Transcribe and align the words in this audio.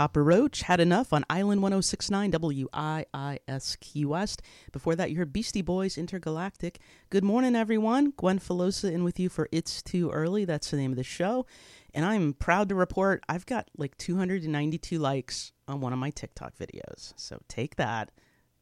Papa 0.00 0.22
Roach 0.22 0.62
had 0.62 0.80
enough 0.80 1.12
on 1.12 1.26
Island 1.28 1.60
1069 1.60 2.32
WIIS 2.32 3.78
Key 3.80 4.06
West. 4.06 4.40
Before 4.72 4.96
that, 4.96 5.10
you 5.10 5.18
heard 5.18 5.30
Beastie 5.30 5.60
Boys 5.60 5.98
Intergalactic. 5.98 6.78
Good 7.10 7.22
morning, 7.22 7.54
everyone. 7.54 8.14
Gwen 8.16 8.38
Filosa 8.38 8.90
in 8.90 9.04
with 9.04 9.20
you 9.20 9.28
for 9.28 9.46
It's 9.52 9.82
Too 9.82 10.08
Early. 10.08 10.46
That's 10.46 10.70
the 10.70 10.78
name 10.78 10.92
of 10.92 10.96
the 10.96 11.04
show. 11.04 11.44
And 11.92 12.06
I'm 12.06 12.32
proud 12.32 12.70
to 12.70 12.74
report 12.74 13.22
I've 13.28 13.44
got 13.44 13.68
like 13.76 13.94
292 13.98 14.98
likes 14.98 15.52
on 15.68 15.82
one 15.82 15.92
of 15.92 15.98
my 15.98 16.08
TikTok 16.08 16.54
videos. 16.56 17.12
So 17.16 17.42
take 17.46 17.76
that 17.76 18.10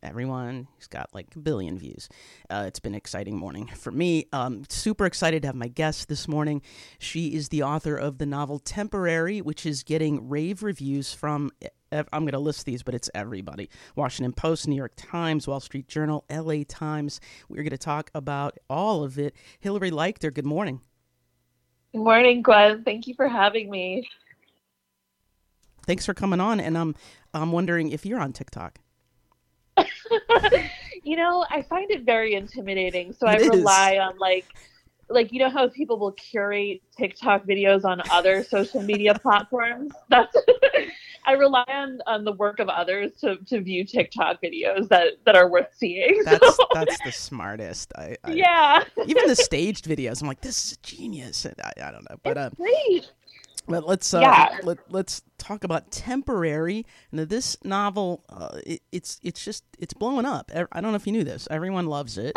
everyone. 0.02 0.69
He's 0.77 0.87
got 0.87 1.09
like 1.12 1.34
a 1.34 1.38
billion 1.38 1.79
views. 1.79 2.09
Uh, 2.48 2.65
it's 2.66 2.80
been 2.80 2.93
an 2.93 2.98
exciting 2.98 3.37
morning 3.37 3.66
for 3.77 3.91
me. 3.91 4.27
Um, 4.33 4.65
super 4.69 5.06
excited 5.06 5.43
to 5.43 5.48
have 5.48 5.55
my 5.55 5.69
guest 5.69 6.09
this 6.09 6.29
morning. 6.29 6.62
She 6.98 7.34
is 7.34 7.48
the 7.48 7.62
author 7.62 7.97
of 7.97 8.19
the 8.19 8.27
novel 8.27 8.59
Temporary, 8.59 9.41
which 9.41 9.66
is 9.66 9.83
getting 9.83 10.29
rave 10.29 10.62
reviews 10.62 11.12
from. 11.12 11.51
I'm 11.91 12.06
going 12.11 12.33
to 12.33 12.39
list 12.39 12.66
these, 12.66 12.83
but 12.83 12.95
it's 12.95 13.09
everybody. 13.15 13.70
Washington 13.97 14.33
Post, 14.33 14.69
New 14.69 14.77
York 14.77 14.92
Times, 14.97 15.48
Wall 15.48 15.61
Street 15.61 15.89
Journal, 15.89 16.25
LA 16.30 16.62
Times. 16.69 17.19
We're 17.48 17.62
going 17.62 17.70
to 17.70 17.78
talk 17.78 18.11
about 18.15 18.59
all 18.69 19.05
of 19.05 19.19
it. 19.19 19.34
Hilary 19.59 19.91
Leichter, 19.91 20.33
good 20.33 20.45
morning. 20.45 20.83
Good 21.92 22.03
morning, 22.03 22.42
Gwen. 22.42 22.84
Thank 22.84 23.06
you 23.06 23.15
for 23.15 23.27
having 23.27 23.70
me. 23.70 24.06
Thanks 25.87 26.05
for 26.05 26.12
coming 26.12 26.39
on. 26.39 26.61
And 26.61 26.77
I'm, 26.77 26.94
I'm 27.33 27.50
wondering 27.50 27.91
if 27.91 28.05
you're 28.05 28.20
on 28.20 28.34
TikTok. 28.34 28.81
you 31.03 31.17
know, 31.17 31.45
I 31.51 31.62
find 31.62 31.91
it 31.91 32.05
very 32.05 32.34
intimidating. 32.34 33.12
So 33.12 33.27
it 33.27 33.43
I 33.43 33.47
rely 33.47 33.93
is. 33.93 34.01
on 34.01 34.19
like 34.19 34.47
like 35.11 35.33
you 35.33 35.39
know 35.39 35.48
how 35.51 35.69
people 35.69 35.98
will 35.98 36.12
curate 36.12 36.83
TikTok 36.97 37.47
videos 37.47 37.84
on 37.84 38.03
other 38.11 38.45
social 38.45 38.83
media 38.83 39.15
platforms. 39.23 39.93
That's 40.09 40.37
I 41.29 41.33
rely 41.33 41.65
on, 41.69 42.01
on 42.06 42.25
the 42.25 42.33
work 42.33 42.59
of 42.59 42.71
others 42.71 43.12
to, 43.21 43.37
to 43.49 43.61
view 43.61 43.84
TikTok 43.84 44.41
videos 44.43 44.89
that, 44.89 45.19
that 45.27 45.37
are 45.37 45.47
worth 45.47 45.69
seeing. 45.77 46.23
That's 46.25 46.56
so. 46.56 46.67
that's 46.73 46.97
the 47.05 47.12
smartest. 47.12 47.93
I, 47.97 48.17
I, 48.25 48.33
yeah. 48.33 48.83
even 49.05 49.27
the 49.27 49.37
staged 49.37 49.84
videos, 49.84 50.23
I'm 50.23 50.29
like, 50.29 50.41
this 50.41 50.73
is 50.73 50.77
genius. 50.79 51.45
I, 51.47 51.73
I 51.83 51.91
don't 51.91 52.09
know, 52.09 52.17
but 52.23 52.39
um, 52.39 52.53
great. 52.56 53.12
But 53.69 53.86
let's 53.86 54.14
uh, 54.14 54.20
yeah. 54.20 54.58
let, 54.62 54.78
let's 54.91 55.22
talk 55.36 55.64
about 55.64 55.91
temporary. 55.91 56.86
Now, 57.12 57.24
this 57.24 57.56
novel, 57.64 58.25
uh, 58.28 58.58
it, 58.66 58.83
it's 58.92 59.20
it's 59.22 59.44
just 59.44 59.64
it's 59.78 59.94
blowing 59.94 60.25
up. 60.25 60.50
I 60.55 60.80
don't 60.80 60.91
know 60.91 60.97
if 60.97 61.06
you 61.06 61.12
knew 61.12 61.25
this. 61.25 61.47
Everyone 61.50 61.86
loves 61.86 62.19
it. 62.19 62.33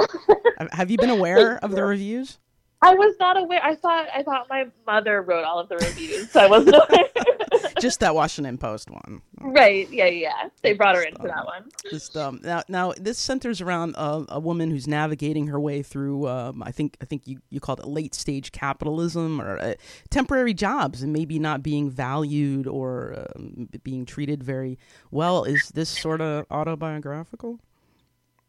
Have 0.71 0.91
you 0.91 0.97
been 0.97 1.09
aware 1.09 1.57
of 1.63 1.71
the 1.71 1.83
reviews? 1.83 2.37
I 2.81 2.95
was 2.95 3.15
not 3.19 3.37
aware. 3.37 3.63
I 3.63 3.75
thought 3.75 4.07
I 4.13 4.23
thought 4.23 4.47
my 4.49 4.65
mother 4.85 5.21
wrote 5.21 5.43
all 5.43 5.59
of 5.59 5.69
the 5.69 5.77
reviews, 5.77 6.31
so 6.31 6.41
I 6.41 6.47
wasn't 6.47 6.75
aware. 6.89 7.71
Just 7.79 7.99
that 7.99 8.15
Washington 8.15 8.57
Post 8.57 8.89
one. 8.89 9.21
Right. 9.43 9.89
Yeah. 9.89 10.05
Yeah. 10.05 10.49
They 10.61 10.73
brought 10.73 10.95
her 10.95 11.03
into 11.03 11.21
um, 11.21 11.27
that 11.27 11.45
one. 11.45 11.69
Just 11.89 12.15
um. 12.17 12.39
Now, 12.43 12.63
now 12.67 12.93
this 12.97 13.17
centers 13.17 13.61
around 13.61 13.95
uh, 13.97 14.25
a 14.29 14.39
woman 14.39 14.71
who's 14.71 14.87
navigating 14.87 15.47
her 15.47 15.59
way 15.59 15.83
through. 15.83 16.27
Um. 16.27 16.63
I 16.63 16.71
think 16.71 16.97
I 17.01 17.05
think 17.05 17.27
you 17.27 17.39
you 17.49 17.59
called 17.59 17.79
it 17.79 17.87
late 17.87 18.13
stage 18.15 18.51
capitalism 18.51 19.41
or 19.41 19.57
uh, 19.59 19.73
temporary 20.09 20.53
jobs 20.53 21.01
and 21.03 21.11
maybe 21.13 21.39
not 21.39 21.63
being 21.63 21.89
valued 21.89 22.67
or 22.67 23.27
um, 23.35 23.69
being 23.83 24.05
treated 24.05 24.43
very 24.43 24.77
well. 25.09 25.43
Is 25.43 25.69
this 25.69 25.89
sort 25.89 26.21
of 26.21 26.45
autobiographical? 26.51 27.59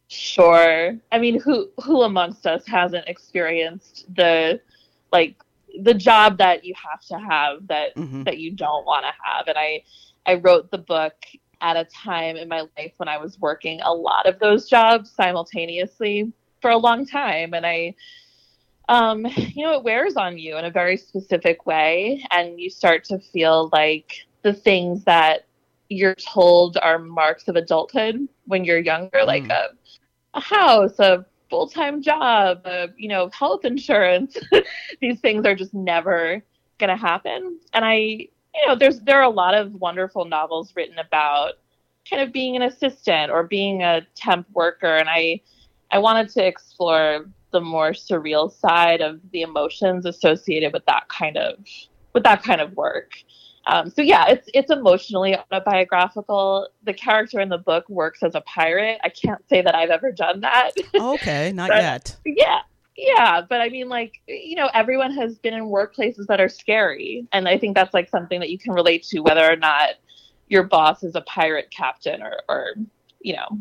Sure. 0.09 0.99
I 1.11 1.19
mean, 1.19 1.41
who 1.41 1.71
who 1.83 2.03
amongst 2.03 2.47
us 2.47 2.67
hasn't 2.67 3.09
experienced 3.09 4.05
the 4.15 4.61
like 5.11 5.37
the 5.81 5.95
job 5.95 6.37
that 6.37 6.65
you 6.65 6.75
have 6.75 7.01
to 7.07 7.19
have 7.19 7.67
that 7.69 7.97
mm-hmm. 7.97 8.25
that 8.25 8.37
you 8.37 8.51
don't 8.51 8.85
want 8.85 9.07
to 9.07 9.13
have? 9.25 9.49
And 9.49 9.57
I 9.57 9.85
I 10.27 10.35
wrote 10.35 10.71
the 10.71 10.79
book 10.79 11.15
at 11.61 11.77
a 11.77 11.85
time 11.85 12.37
in 12.37 12.49
my 12.49 12.63
life 12.77 12.93
when 12.97 13.09
I 13.09 13.19
was 13.19 13.39
working 13.39 13.81
a 13.83 13.93
lot 13.93 14.27
of 14.27 14.39
those 14.39 14.69
jobs 14.69 15.11
simultaneously 15.11 16.33
for 16.61 16.71
a 16.71 16.77
long 16.77 17.07
time 17.07 17.55
and 17.55 17.65
I 17.65 17.95
um 18.89 19.25
you 19.37 19.65
know 19.65 19.75
it 19.75 19.85
wears 19.85 20.17
on 20.17 20.39
you 20.39 20.57
in 20.57 20.65
a 20.65 20.71
very 20.71 20.97
specific 20.97 21.67
way 21.67 22.25
and 22.31 22.61
you 22.61 22.69
start 22.69 23.05
to 23.05 23.19
feel 23.19 23.71
like 23.73 24.27
the 24.43 24.53
things 24.53 25.05
that 25.05 25.47
you're 25.89 26.17
told 26.17 26.79
are 26.79 26.99
marks 26.99 27.47
of 27.47 27.55
adulthood 27.55 28.29
when 28.47 28.65
you're 28.65 28.79
younger 28.79 29.19
mm. 29.19 29.27
like 29.27 29.49
a 29.49 29.69
a 30.35 30.41
house, 30.41 30.99
a 30.99 31.25
full 31.51 31.69
time 31.69 32.03
job, 32.03 32.63
a, 32.65 32.89
you 32.97 33.09
know, 33.09 33.31
health 33.31 33.65
insurance. 33.65 34.37
These 35.01 35.21
things 35.21 35.45
are 35.47 35.55
just 35.55 35.75
never 35.75 36.43
going 36.79 36.91
to 36.91 36.97
happen. 36.97 37.59
And 37.73 37.85
I, 37.85 38.29
you 38.55 38.67
know, 38.67 38.77
there's 38.77 39.01
there 39.01 39.19
are 39.19 39.25
a 39.25 39.31
lot 39.31 39.55
of 39.55 39.73
wonderful 39.75 40.25
novels 40.25 40.73
written 40.77 40.99
about 40.99 41.55
kind 42.09 42.23
of 42.23 42.33
being 42.33 42.57
an 42.57 42.63
assistant 42.63 43.31
or 43.31 43.45
being 43.45 43.83
a 43.83 44.07
temp 44.15 44.47
worker, 44.53 44.97
and 44.97 45.09
I 45.09 45.41
I 45.91 45.99
wanted 45.99 46.29
to 46.31 46.47
explore 46.47 47.27
the 47.53 47.61
more 47.61 47.91
surreal 47.91 48.51
side 48.51 49.01
of 49.01 49.21
the 49.31 49.43
emotions 49.43 50.07
associated 50.07 50.73
with 50.73 50.85
that 50.87 51.09
kind 51.09 51.37
of 51.37 51.57
with 52.13 52.25
that 52.25 52.43
kind 52.43 52.61
of 52.61 52.75
work. 52.77 53.13
Um, 53.67 53.91
so 53.91 54.03
yeah, 54.03 54.27
it's 54.29 54.49
it's 54.55 54.71
emotionally 54.71 55.37
autobiographical. 55.37 56.69
The 56.85 56.93
character 56.93 57.41
in 57.41 57.49
the 57.49 57.59
book 57.59 57.89
works 57.89 58.23
as 58.23 58.35
a 58.35 58.41
pirate. 58.43 59.01
I 59.05 59.09
can't 59.09 59.47
say 59.49 59.63
that 59.63 59.75
I've 59.75 59.91
ever 59.91 60.11
done 60.11 60.41
that. 60.41 60.73
Okay, 60.95 61.53
not 61.53 61.71
yet. 61.75 62.17
Yeah, 62.25 62.61
yeah, 62.97 63.41
but 63.49 63.61
I 63.61 63.69
mean, 63.69 63.89
like 63.89 64.21
you 64.27 64.57
know, 64.57 64.69
everyone 64.75 65.13
has 65.13 65.39
been 65.39 65.55
in 65.55 65.65
workplaces 65.65 66.27
that 66.27 66.41
are 66.41 66.49
scary, 66.49 67.27
and 67.33 67.49
I 67.49 67.59
think 67.59 67.75
that's 67.75 67.95
like 67.95 68.09
something 68.09 68.41
that 68.41 68.51
you 68.51 68.59
can 68.59 68.73
relate 68.73 69.03
to, 69.05 69.21
whether 69.21 69.51
or 69.51 69.57
not 69.57 69.91
your 70.49 70.65
boss 70.65 71.03
is 71.03 71.15
a 71.15 71.23
pirate 71.23 71.71
captain 71.71 72.23
or, 72.23 72.41
or 72.49 72.75
you 73.21 73.35
know, 73.35 73.59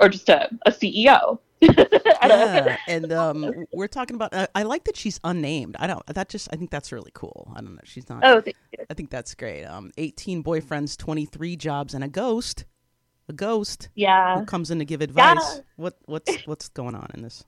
or 0.00 0.08
just 0.08 0.28
a, 0.28 0.50
a 0.66 0.72
CEO. 0.72 1.38
yeah, 1.60 2.78
and 2.88 3.12
um, 3.12 3.66
we're 3.72 3.86
talking 3.86 4.16
about. 4.16 4.32
Uh, 4.32 4.46
I 4.54 4.62
like 4.62 4.84
that 4.84 4.96
she's 4.96 5.20
unnamed. 5.22 5.76
I 5.78 5.86
don't. 5.86 6.04
That 6.06 6.28
just. 6.28 6.48
I 6.52 6.56
think 6.56 6.70
that's 6.70 6.90
really 6.90 7.12
cool. 7.14 7.52
I 7.54 7.60
don't 7.60 7.74
know. 7.74 7.82
She's 7.84 8.08
not. 8.08 8.24
Oh, 8.24 8.42
I 8.88 8.94
think 8.94 9.10
that's 9.10 9.34
great. 9.34 9.64
Um, 9.64 9.92
eighteen 9.98 10.42
boyfriends, 10.42 10.96
twenty 10.96 11.26
three 11.26 11.56
jobs, 11.56 11.94
and 11.94 12.02
a 12.02 12.08
ghost. 12.08 12.64
A 13.28 13.32
ghost. 13.32 13.90
Yeah. 13.94 14.40
Who 14.40 14.46
comes 14.46 14.72
in 14.72 14.80
to 14.80 14.84
give 14.84 15.02
advice? 15.02 15.36
Yeah. 15.38 15.60
What 15.76 15.98
what's 16.06 16.46
what's 16.46 16.68
going 16.68 16.94
on 16.94 17.10
in 17.14 17.22
this? 17.22 17.44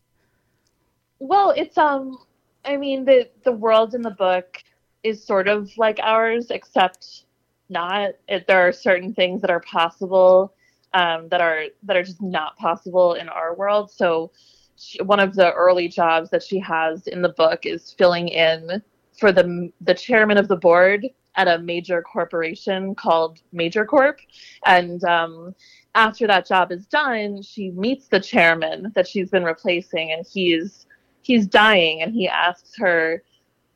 Well, 1.23 1.51
it's 1.57 1.79
um. 1.79 2.19
I 2.65 2.77
mean, 2.77 3.05
the 3.05 3.29
the 3.45 3.53
world 3.53 3.95
in 3.95 4.03
the 4.03 4.11
book 4.11 4.61
is 5.05 5.25
sort 5.25 5.47
of 5.47 5.71
like 5.77 6.01
ours, 6.03 6.51
except 6.51 7.27
not. 7.69 8.15
It, 8.27 8.49
there 8.49 8.67
are 8.67 8.73
certain 8.73 9.15
things 9.15 9.41
that 9.43 9.51
are 9.51 9.61
possible 9.61 10.53
um, 10.95 11.29
that 11.29 11.41
are 11.41 11.67
that 11.85 11.97
are 11.97 12.03
just 12.03 12.21
not 12.21 12.57
possible 12.57 13.15
in 13.15 13.29
our 13.29 13.55
world. 13.55 13.93
So 13.93 14.33
she, 14.77 15.01
one 15.01 15.21
of 15.21 15.37
the 15.37 15.53
early 15.53 15.87
jobs 15.87 16.29
that 16.31 16.43
she 16.43 16.59
has 16.59 17.07
in 17.07 17.23
the 17.23 17.29
book 17.29 17.67
is 17.67 17.93
filling 17.93 18.27
in 18.27 18.83
for 19.17 19.31
the 19.31 19.71
the 19.81 19.95
chairman 19.95 20.39
of 20.39 20.49
the 20.49 20.57
board 20.57 21.07
at 21.37 21.47
a 21.47 21.59
major 21.61 22.03
corporation 22.03 22.97
called 22.97 23.39
Major 23.53 23.85
Corp, 23.85 24.19
and 24.67 25.05
um, 25.05 25.55
after 25.95 26.27
that 26.27 26.49
job 26.49 26.73
is 26.73 26.85
done, 26.87 27.43
she 27.43 27.71
meets 27.71 28.09
the 28.09 28.19
chairman 28.19 28.91
that 28.97 29.07
she's 29.07 29.31
been 29.31 29.45
replacing, 29.45 30.11
and 30.11 30.27
he's 30.27 30.87
he's 31.23 31.47
dying, 31.47 32.03
and 32.03 32.15
he 32.15 32.29
asks 32.29 32.77
her 32.77 33.23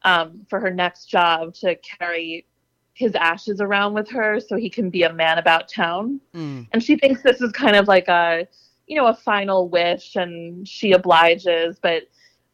um, 0.03 0.47
for 0.49 0.61
her 0.61 0.71
next 0.71 1.07
job 1.07 1.55
to 1.55 1.77
carry 1.77 2.47
his 2.95 3.15
ashes 3.15 3.61
around 3.61 3.93
with 3.93 4.09
her 4.09 4.41
so 4.41 4.57
he 4.57 4.71
can 4.71 4.89
be 4.89 5.03
a 5.03 5.13
man 5.13 5.37
about 5.37 5.69
town. 5.69 6.19
Mm. 6.35 6.67
And 6.73 6.83
she 6.83 6.97
thinks 6.97 7.23
this 7.23 7.43
is 7.43 7.53
kind 7.53 7.77
of 7.77 7.89
like 7.89 8.09
a, 8.09 8.49
you 8.87 8.97
know, 8.97 9.09
a 9.09 9.15
final 9.15 9.69
wish 9.69 10.17
and 10.17 10.67
she 10.67 10.93
obliges, 10.93 11.79
but 11.81 12.05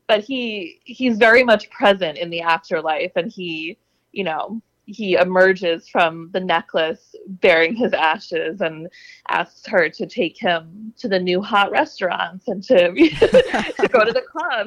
but 0.09 0.25
he 0.25 0.81
he's 0.85 1.17
very 1.17 1.44
much 1.44 1.71
present 1.71 2.19
in 2.19 2.29
the 2.29 2.41
afterlife 2.41 3.12
and 3.15 3.31
he, 3.31 3.79
you 4.11 4.25
know, 4.25 4.61
he 4.87 5.14
emerges 5.14 5.88
from 5.88 6.31
the 6.32 6.40
necklace 6.40 7.14
bearing 7.26 7.75
his 7.75 7.93
ashes 7.93 8.61
and 8.61 8.88
asks 9.29 9.67
her 9.67 9.88
to 9.88 10.06
take 10.06 10.37
him 10.37 10.93
to 10.99 11.08
the 11.08 11.19
new 11.19 11.40
hot 11.40 11.70
restaurants 11.70 12.49
and 12.49 12.62
to 12.64 12.93
to 12.93 13.88
go 13.90 14.05
to 14.05 14.12
the 14.12 14.23
club. 14.23 14.67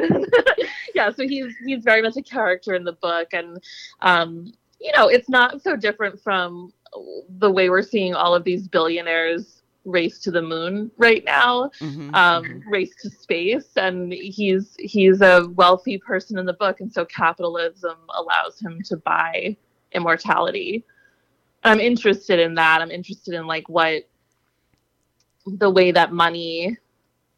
yeah, 0.95 1.11
so 1.11 1.27
he's 1.27 1.53
he's 1.65 1.83
very 1.83 2.01
much 2.01 2.15
a 2.17 2.23
character 2.23 2.73
in 2.73 2.83
the 2.83 2.93
book 2.93 3.29
and 3.33 3.61
um 4.01 4.51
you 4.79 4.91
know, 4.95 5.07
it's 5.07 5.29
not 5.29 5.61
so 5.61 5.75
different 5.75 6.21
from 6.21 6.71
the 7.39 7.49
way 7.49 7.69
we're 7.69 7.81
seeing 7.81 8.13
all 8.13 8.35
of 8.35 8.43
these 8.43 8.67
billionaires 8.67 9.63
race 9.85 10.19
to 10.19 10.31
the 10.31 10.41
moon 10.41 10.91
right 10.97 11.23
now, 11.25 11.69
mm-hmm, 11.79 12.13
um, 12.13 12.43
mm-hmm. 12.43 12.69
race 12.69 12.93
to 13.01 13.09
space, 13.09 13.69
and 13.77 14.11
he's 14.11 14.75
he's 14.79 15.21
a 15.21 15.47
wealthy 15.55 15.97
person 15.97 16.37
in 16.37 16.45
the 16.45 16.53
book, 16.53 16.81
and 16.81 16.91
so 16.91 17.05
capitalism 17.05 17.97
allows 18.15 18.59
him 18.59 18.81
to 18.85 18.97
buy 18.97 19.55
immortality. 19.95 20.83
I'm 21.63 21.79
interested 21.79 22.39
in 22.39 22.55
that. 22.55 22.81
I'm 22.81 22.91
interested 22.91 23.33
in 23.33 23.47
like 23.47 23.67
what 23.69 24.07
the 25.47 25.69
way 25.69 25.91
that 25.91 26.11
money 26.11 26.77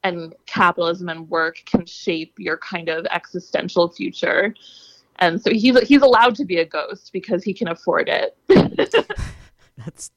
and 0.04 0.34
capitalism 0.46 1.10
and 1.10 1.30
work 1.30 1.62
can 1.66 1.86
shape 1.86 2.34
your 2.38 2.58
kind 2.58 2.90
of 2.90 3.06
existential 3.08 3.90
future 3.90 4.54
and 5.20 5.42
so 5.42 5.52
he's 5.52 5.80
he's 5.82 6.02
allowed 6.02 6.36
to 6.36 6.46
be 6.46 6.58
a 6.58 6.66
ghost 6.66 7.12
because 7.12 7.44
he 7.44 7.54
can 7.54 7.68
afford 7.68 8.10
it. 8.10 8.38
that's 9.78 10.12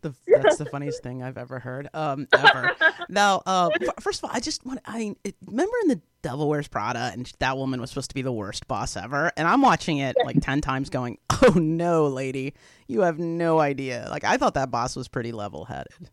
the, 0.00 0.14
that's 0.26 0.56
the 0.56 0.66
funniest 0.66 1.02
thing 1.02 1.22
I've 1.22 1.38
ever 1.38 1.58
heard. 1.58 1.88
Um, 1.94 2.26
ever. 2.32 2.72
now, 3.08 3.42
uh, 3.46 3.70
first 4.00 4.20
of 4.20 4.28
all, 4.28 4.30
I 4.34 4.40
just 4.40 4.64
want 4.64 4.80
I 4.86 5.14
it, 5.24 5.36
remember 5.46 5.74
in 5.82 5.88
the 5.88 6.00
Devil 6.22 6.48
Wears 6.48 6.68
Prada, 6.68 7.10
and 7.12 7.30
that 7.38 7.56
woman 7.56 7.80
was 7.80 7.90
supposed 7.90 8.10
to 8.10 8.14
be 8.14 8.22
the 8.22 8.32
worst 8.32 8.68
boss 8.68 8.96
ever, 8.96 9.32
and 9.36 9.48
I'm 9.48 9.62
watching 9.62 9.98
it 9.98 10.16
like 10.24 10.40
ten 10.40 10.60
times, 10.60 10.90
going, 10.90 11.18
"Oh 11.30 11.54
no, 11.56 12.06
lady, 12.06 12.54
you 12.86 13.00
have 13.00 13.18
no 13.18 13.58
idea." 13.58 14.06
Like 14.10 14.24
I 14.24 14.36
thought 14.36 14.54
that 14.54 14.70
boss 14.70 14.96
was 14.96 15.08
pretty 15.08 15.32
level 15.32 15.64
headed. 15.64 16.10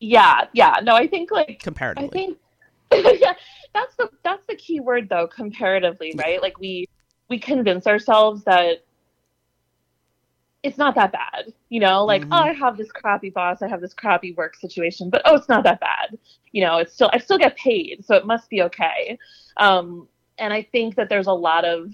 Yeah, 0.00 0.46
yeah. 0.52 0.76
No, 0.82 0.94
I 0.94 1.06
think 1.06 1.30
like 1.30 1.60
comparatively. 1.62 2.08
I 2.08 2.10
think 2.10 2.38
yeah, 3.20 3.34
that's 3.72 3.94
the 3.96 4.10
that's 4.22 4.46
the 4.46 4.56
key 4.56 4.80
word 4.80 5.08
though, 5.08 5.26
comparatively, 5.26 6.14
right? 6.16 6.40
Like 6.40 6.58
we 6.58 6.88
we 7.28 7.38
convince 7.38 7.86
ourselves 7.86 8.44
that 8.44 8.84
it's 10.64 10.78
not 10.78 10.94
that 10.94 11.12
bad. 11.12 11.52
You 11.68 11.78
know, 11.80 12.04
like, 12.04 12.22
Mhm. 12.22 12.28
oh, 12.32 12.36
I 12.36 12.52
have 12.54 12.78
this 12.78 12.90
crappy 12.90 13.28
boss, 13.28 13.60
I 13.60 13.68
have 13.68 13.82
this 13.82 13.92
crappy 13.92 14.32
work 14.32 14.56
situation, 14.56 15.10
but 15.10 15.20
oh, 15.26 15.36
it's 15.36 15.48
not 15.48 15.62
that 15.64 15.78
bad. 15.78 16.18
You 16.52 16.62
know, 16.62 16.78
it's 16.78 16.94
still 16.94 17.10
I 17.12 17.18
still 17.18 17.38
get 17.38 17.54
paid, 17.56 18.04
so 18.04 18.16
it 18.16 18.26
must 18.26 18.48
be 18.48 18.62
okay. 18.62 19.18
Um, 19.58 20.08
and 20.38 20.52
I 20.52 20.62
think 20.62 20.96
that 20.96 21.08
there's 21.10 21.26
a 21.26 21.32
lot 21.32 21.64
of 21.64 21.92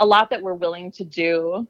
a 0.00 0.06
lot 0.06 0.30
that 0.30 0.42
we're 0.42 0.54
willing 0.54 0.90
to 0.92 1.04
do 1.04 1.66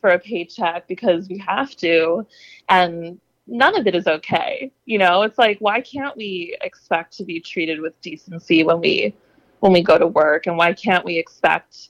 for 0.00 0.10
a 0.10 0.18
paycheck 0.18 0.86
because 0.86 1.28
we 1.28 1.38
have 1.38 1.74
to, 1.76 2.24
and 2.68 3.20
none 3.48 3.76
of 3.76 3.86
it 3.88 3.96
is 3.96 4.06
okay. 4.06 4.70
You 4.84 4.98
know, 4.98 5.22
it's 5.22 5.38
like 5.38 5.58
why 5.58 5.80
can't 5.80 6.16
we 6.16 6.56
expect 6.60 7.16
to 7.16 7.24
be 7.24 7.40
treated 7.40 7.80
with 7.80 8.00
decency 8.00 8.62
when 8.62 8.80
we 8.80 9.12
when 9.58 9.72
we 9.72 9.82
go 9.82 9.98
to 9.98 10.06
work, 10.06 10.46
and 10.46 10.56
why 10.56 10.72
can't 10.72 11.04
we 11.04 11.18
expect 11.18 11.88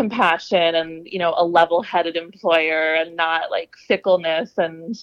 compassion 0.00 0.70
and 0.80 0.90
you 1.14 1.18
know 1.22 1.34
a 1.36 1.44
level-headed 1.44 2.16
employer 2.16 2.94
and 3.00 3.16
not 3.16 3.50
like 3.50 3.70
fickleness 3.90 4.50
and 4.66 4.96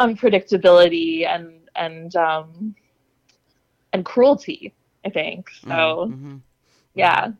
unpredictability 0.00 1.26
and 1.34 1.68
and 1.76 2.16
um 2.16 2.74
and 3.92 4.04
cruelty 4.04 4.74
i 5.04 5.10
think 5.10 5.50
so 5.68 6.08
Mhm. 6.10 6.40
yeah 6.94 7.32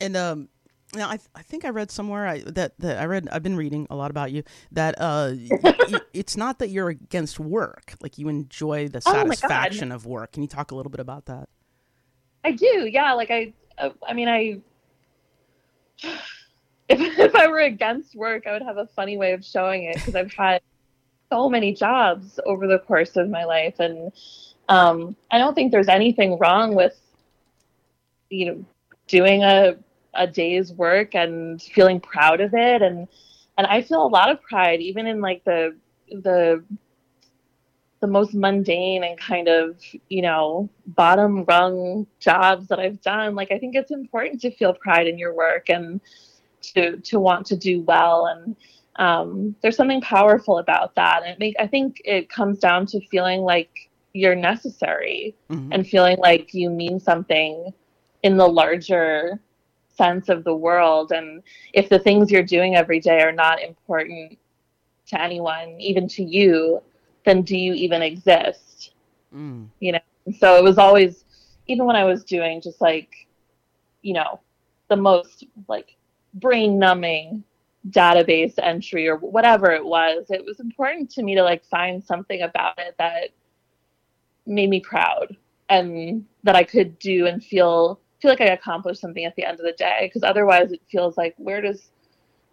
And 0.00 0.16
um, 0.16 0.48
now 0.94 1.08
I 1.14 1.18
I 1.40 1.42
think 1.42 1.64
I 1.64 1.70
read 1.70 1.90
somewhere 1.98 2.26
I, 2.26 2.40
that 2.58 2.70
that 2.82 2.98
I 2.98 3.06
read 3.06 3.28
I've 3.30 3.42
been 3.48 3.56
reading 3.56 3.86
a 3.88 3.96
lot 4.02 4.10
about 4.10 4.32
you 4.34 4.42
that 4.72 4.94
uh, 4.98 5.30
y- 5.32 5.54
y- 5.88 6.02
it's 6.20 6.36
not 6.36 6.58
that 6.58 6.68
you're 6.74 6.88
against 6.90 7.38
work, 7.38 7.94
like 8.02 8.18
you 8.18 8.28
enjoy 8.28 8.88
the 8.88 9.00
Oh 9.06 9.12
satisfaction 9.14 9.92
of 9.92 10.06
work. 10.06 10.32
Can 10.32 10.42
you 10.42 10.48
talk 10.48 10.72
a 10.72 10.74
little 10.74 10.90
bit 10.90 11.00
about 11.00 11.26
that? 11.26 11.48
i 12.44 12.50
do 12.50 12.88
yeah 12.90 13.12
like 13.12 13.30
i 13.30 13.52
uh, 13.78 13.90
i 14.08 14.12
mean 14.12 14.28
i 14.28 14.60
if, 16.02 16.18
if 16.88 17.34
i 17.34 17.46
were 17.46 17.60
against 17.60 18.14
work 18.14 18.46
i 18.46 18.52
would 18.52 18.62
have 18.62 18.76
a 18.76 18.86
funny 18.88 19.16
way 19.16 19.32
of 19.32 19.44
showing 19.44 19.84
it 19.84 19.94
because 19.94 20.14
i've 20.14 20.32
had 20.32 20.60
so 21.30 21.48
many 21.48 21.72
jobs 21.72 22.38
over 22.46 22.66
the 22.66 22.78
course 22.80 23.16
of 23.16 23.28
my 23.28 23.44
life 23.44 23.78
and 23.80 24.12
um, 24.68 25.16
i 25.30 25.38
don't 25.38 25.54
think 25.54 25.72
there's 25.72 25.88
anything 25.88 26.38
wrong 26.38 26.74
with 26.74 26.98
you 28.30 28.46
know 28.46 28.64
doing 29.08 29.42
a 29.42 29.76
a 30.14 30.26
day's 30.26 30.72
work 30.72 31.14
and 31.14 31.62
feeling 31.62 32.00
proud 32.00 32.40
of 32.40 32.54
it 32.54 32.82
and 32.82 33.08
and 33.58 33.66
I 33.66 33.82
feel 33.82 34.04
a 34.04 34.08
lot 34.08 34.30
of 34.30 34.42
pride 34.42 34.80
even 34.80 35.06
in 35.06 35.20
like 35.20 35.44
the 35.44 35.76
the 36.10 36.64
the 38.02 38.08
most 38.08 38.34
mundane 38.34 39.04
and 39.04 39.18
kind 39.18 39.48
of 39.48 39.80
you 40.10 40.20
know 40.20 40.68
bottom 40.88 41.44
rung 41.44 42.06
jobs 42.20 42.66
that 42.68 42.78
I've 42.78 43.00
done 43.00 43.34
like 43.34 43.50
I 43.50 43.58
think 43.58 43.74
it's 43.76 43.92
important 43.92 44.42
to 44.42 44.50
feel 44.50 44.74
pride 44.74 45.06
in 45.06 45.18
your 45.18 45.32
work 45.32 45.70
and 45.70 46.00
to 46.62 46.96
to 46.98 47.20
want 47.20 47.46
to 47.46 47.56
do 47.56 47.82
well. 47.82 48.26
And 48.26 48.56
um, 48.96 49.56
there's 49.62 49.76
something 49.76 50.00
powerful 50.00 50.58
about 50.58 50.94
that. 50.96 51.22
And 51.22 51.32
it 51.32 51.38
make 51.38 51.54
I 51.58 51.66
think 51.66 52.00
it 52.04 52.28
comes 52.28 52.58
down 52.58 52.86
to 52.86 53.00
feeling 53.06 53.40
like 53.40 53.88
you're 54.12 54.34
necessary 54.34 55.34
Mhm. 55.50 55.68
and 55.72 55.86
feeling 55.86 56.18
like 56.18 56.52
you 56.52 56.68
mean 56.70 57.00
something 57.00 57.72
in 58.22 58.36
the 58.36 58.46
larger 58.46 59.40
sense 59.88 60.28
of 60.28 60.44
the 60.44 60.54
world. 60.54 61.12
And 61.12 61.42
if 61.72 61.88
the 61.88 61.98
things 61.98 62.30
you're 62.30 62.42
doing 62.42 62.76
every 62.76 63.00
day 63.00 63.20
are 63.22 63.32
not 63.32 63.62
important 63.62 64.38
to 65.06 65.20
anyone 65.20 65.80
even 65.80 66.08
to 66.08 66.22
you 66.22 66.82
then 67.24 67.42
do 67.42 67.56
you 67.56 67.74
even 67.74 68.02
exist? 68.02 68.92
Mm. 69.34 69.68
and 69.80 70.36
so 70.38 70.56
it 70.56 70.62
was 70.62 70.76
always 70.76 71.24
even 71.66 71.86
when 71.86 71.96
i 71.96 72.04
was 72.04 72.22
doing 72.22 72.60
just 72.60 72.82
like 72.82 73.26
you 74.02 74.12
know 74.12 74.40
the 74.88 74.96
most 74.96 75.44
like 75.68 75.96
brain 76.34 76.78
numbing 76.78 77.42
database 77.88 78.52
entry 78.58 79.08
or 79.08 79.16
whatever 79.16 79.70
it 79.72 79.82
was 79.82 80.26
it 80.28 80.44
was 80.44 80.60
important 80.60 81.10
to 81.10 81.22
me 81.22 81.34
to 81.34 81.42
like 81.42 81.64
find 81.64 82.04
something 82.04 82.42
about 82.42 82.78
it 82.78 82.94
that 82.98 83.30
made 84.46 84.68
me 84.68 84.80
proud 84.80 85.34
and 85.70 86.26
that 86.42 86.54
i 86.54 86.62
could 86.62 86.98
do 86.98 87.26
and 87.26 87.42
feel 87.42 87.98
feel 88.22 88.30
like 88.30 88.40
i 88.40 88.46
accomplished 88.46 89.00
something 89.00 89.24
at 89.24 89.34
the 89.34 89.44
end 89.44 89.58
of 89.58 89.66
the 89.66 89.72
day. 89.72 90.02
Because 90.02 90.22
otherwise 90.22 90.70
it 90.70 90.80
feels 90.90 91.16
like 91.16 91.34
where 91.38 91.60
does 91.60 91.90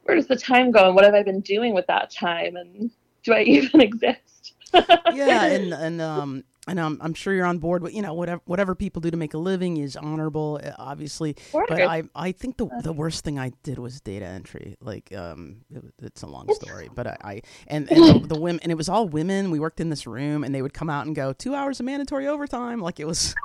where 0.04 0.16
does 0.16 0.28
the 0.28 0.36
time 0.36 0.72
go 0.72 0.88
and 0.88 0.96
what 0.96 1.06
have 1.06 1.14
i 1.14 1.22
been 1.22 1.42
doing 1.42 1.74
with 1.76 1.86
that 1.88 2.10
time 2.10 2.56
and 2.56 2.90
do 3.24 3.34
i 3.34 3.42
even 3.44 3.80
exist 3.80 4.39
yeah, 4.74 5.46
and 5.46 5.74
and 5.74 6.02
um 6.02 6.44
and 6.70 6.80
um, 6.80 7.00
I'm 7.02 7.14
sure 7.14 7.34
you're 7.34 7.46
on 7.46 7.58
board. 7.58 7.82
But 7.82 7.94
you 7.94 8.02
know, 8.02 8.14
whatever 8.14 8.42
whatever 8.46 8.76
people 8.76 9.02
do 9.02 9.10
to 9.10 9.18
make 9.18 9.34
a 9.34 9.38
living 9.38 9.78
is 9.78 9.96
honorable, 9.96 10.60
uh, 10.64 10.72
obviously. 10.78 11.36
But 11.52 11.82
I 11.82 12.04
I 12.16 12.32
think 12.32 12.58
the 12.58 12.68
the 12.84 12.94
worst 12.94 13.24
thing 13.24 13.40
I 13.40 13.52
did 13.64 13.80
was 13.80 14.00
data 14.02 14.26
entry. 14.26 14.78
Like 14.80 15.12
um, 15.14 15.62
it, 15.74 15.84
it's 16.02 16.22
a 16.22 16.28
long 16.28 16.54
story, 16.54 16.90
but 16.94 17.08
I, 17.08 17.18
I 17.24 17.42
and 17.68 17.92
and 17.92 18.24
the, 18.24 18.36
the 18.36 18.40
women 18.40 18.60
and 18.62 18.72
it 18.72 18.76
was 18.76 18.90
all 18.90 19.08
women. 19.08 19.52
We 19.52 19.60
worked 19.60 19.80
in 19.80 19.90
this 19.90 20.06
room, 20.06 20.44
and 20.44 20.54
they 20.54 20.62
would 20.62 20.74
come 20.74 20.90
out 20.90 21.08
and 21.08 21.16
go 21.16 21.34
two 21.34 21.56
hours 21.56 21.80
of 21.80 21.86
mandatory 21.86 22.28
overtime. 22.28 22.80
Like 22.80 23.00
it 23.00 23.08
was. 23.08 23.36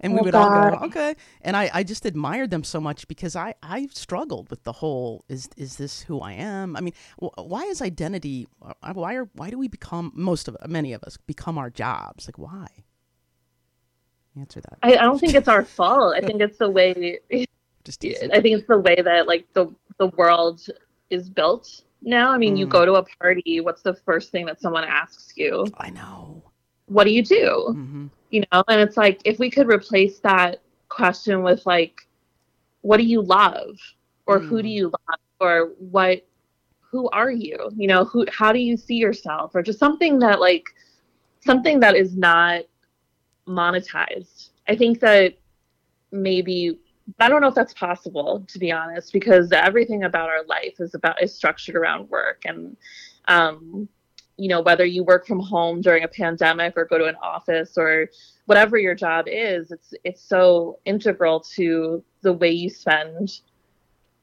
And 0.00 0.12
we 0.14 0.20
Oh, 0.20 0.24
would 0.24 0.34
all 0.34 0.50
go, 0.50 0.86
okay. 0.86 1.14
And 1.42 1.56
I, 1.56 1.70
I 1.72 1.82
just 1.82 2.04
admired 2.06 2.50
them 2.50 2.64
so 2.64 2.80
much 2.80 3.08
because 3.08 3.36
I, 3.36 3.54
I 3.62 3.88
struggled 3.92 4.50
with 4.50 4.62
the 4.64 4.72
whole 4.72 5.24
is 5.28 5.48
is 5.56 5.76
this 5.76 6.02
who 6.02 6.20
I 6.20 6.32
am? 6.32 6.76
I 6.76 6.80
mean, 6.80 6.94
wh- 7.20 7.36
why 7.38 7.62
is 7.64 7.80
identity? 7.82 8.46
uh, 8.62 8.92
Why 8.94 9.14
are 9.14 9.28
why 9.34 9.50
do 9.50 9.58
we 9.58 9.68
become 9.68 10.12
most 10.14 10.48
of 10.48 10.56
many 10.68 10.92
of 10.92 11.02
us 11.04 11.16
become 11.16 11.58
our 11.58 11.70
jobs? 11.70 12.26
Like 12.28 12.38
why? 12.38 12.66
Answer 14.38 14.60
that. 14.60 14.78
I, 14.82 14.92
I 14.96 15.02
don't 15.02 15.18
think 15.18 15.34
it's 15.34 15.48
our 15.48 15.64
fault 15.64 16.14
i 16.14 16.20
think 16.20 16.42
it's 16.42 16.58
the 16.58 16.68
way 16.68 17.18
Just 17.84 18.00
teasing. 18.00 18.32
I 18.32 18.40
think 18.40 18.58
it's 18.58 18.66
the 18.68 18.78
way 18.78 18.96
that 18.96 19.26
like 19.28 19.46
the 19.54 19.72
the 19.98 20.08
world 20.08 20.60
is 21.08 21.30
built 21.30 21.82
now. 22.02 22.32
I 22.32 22.36
mean, 22.38 22.56
you 22.56 22.66
Mm. 22.66 22.70
go 22.70 22.84
to 22.84 22.94
a 22.94 23.04
party, 23.20 23.60
what's 23.60 23.82
the 23.82 23.94
first 23.94 24.32
thing 24.32 24.44
that 24.46 24.60
someone 24.60 24.82
asks 24.84 25.32
you? 25.36 25.64
I 25.78 25.90
know. 25.90 26.42
What 26.86 27.04
do 27.04 27.10
you 27.12 27.22
do? 27.22 27.70
hmm 27.72 28.06
You 28.36 28.44
know, 28.52 28.62
and 28.68 28.80
it's 28.82 28.98
like 28.98 29.22
if 29.24 29.38
we 29.38 29.50
could 29.50 29.66
replace 29.68 30.18
that 30.20 30.60
question 30.88 31.42
with 31.42 31.64
like 31.66 32.06
what 32.82 32.98
do 32.98 33.04
you 33.04 33.22
love 33.22 33.76
or 34.26 34.40
who 34.40 34.62
do 34.62 34.68
Mm. 34.68 34.78
you 34.78 34.86
love 34.86 35.20
or 35.40 35.72
what 35.78 36.26
who 36.90 37.08
are 37.10 37.30
you? 37.30 37.70
You 37.76 37.88
know, 37.88 38.04
who 38.04 38.26
how 38.30 38.52
do 38.52 38.58
you 38.58 38.76
see 38.76 38.96
yourself 38.96 39.54
or 39.54 39.62
just 39.62 39.78
something 39.78 40.18
that 40.20 40.40
like 40.40 40.74
something 41.40 41.80
that 41.80 41.96
is 41.96 42.16
not 42.16 42.64
monetized. 43.48 44.50
I 44.68 44.76
think 44.76 45.00
that 45.00 45.34
maybe 46.12 46.78
I 47.18 47.28
don't 47.28 47.40
know 47.40 47.48
if 47.48 47.54
that's 47.54 47.74
possible 47.74 48.44
to 48.48 48.58
be 48.58 48.70
honest 48.72 49.12
because 49.12 49.52
everything 49.52 50.04
about 50.04 50.28
our 50.28 50.44
life 50.44 50.80
is 50.80 50.94
about 50.94 51.22
is 51.22 51.34
structured 51.34 51.76
around 51.76 52.10
work 52.10 52.42
and 52.44 52.76
um 53.28 53.88
you 54.36 54.48
know 54.48 54.60
whether 54.60 54.84
you 54.84 55.02
work 55.02 55.26
from 55.26 55.40
home 55.40 55.80
during 55.80 56.04
a 56.04 56.08
pandemic 56.08 56.74
or 56.76 56.84
go 56.84 56.98
to 56.98 57.06
an 57.06 57.16
office 57.22 57.78
or 57.78 58.10
whatever 58.44 58.76
your 58.76 58.94
job 58.94 59.26
is 59.28 59.70
it's 59.70 59.94
it's 60.04 60.22
so 60.22 60.78
integral 60.84 61.40
to 61.40 62.02
the 62.22 62.32
way 62.32 62.50
you 62.50 62.68
spend 62.68 63.40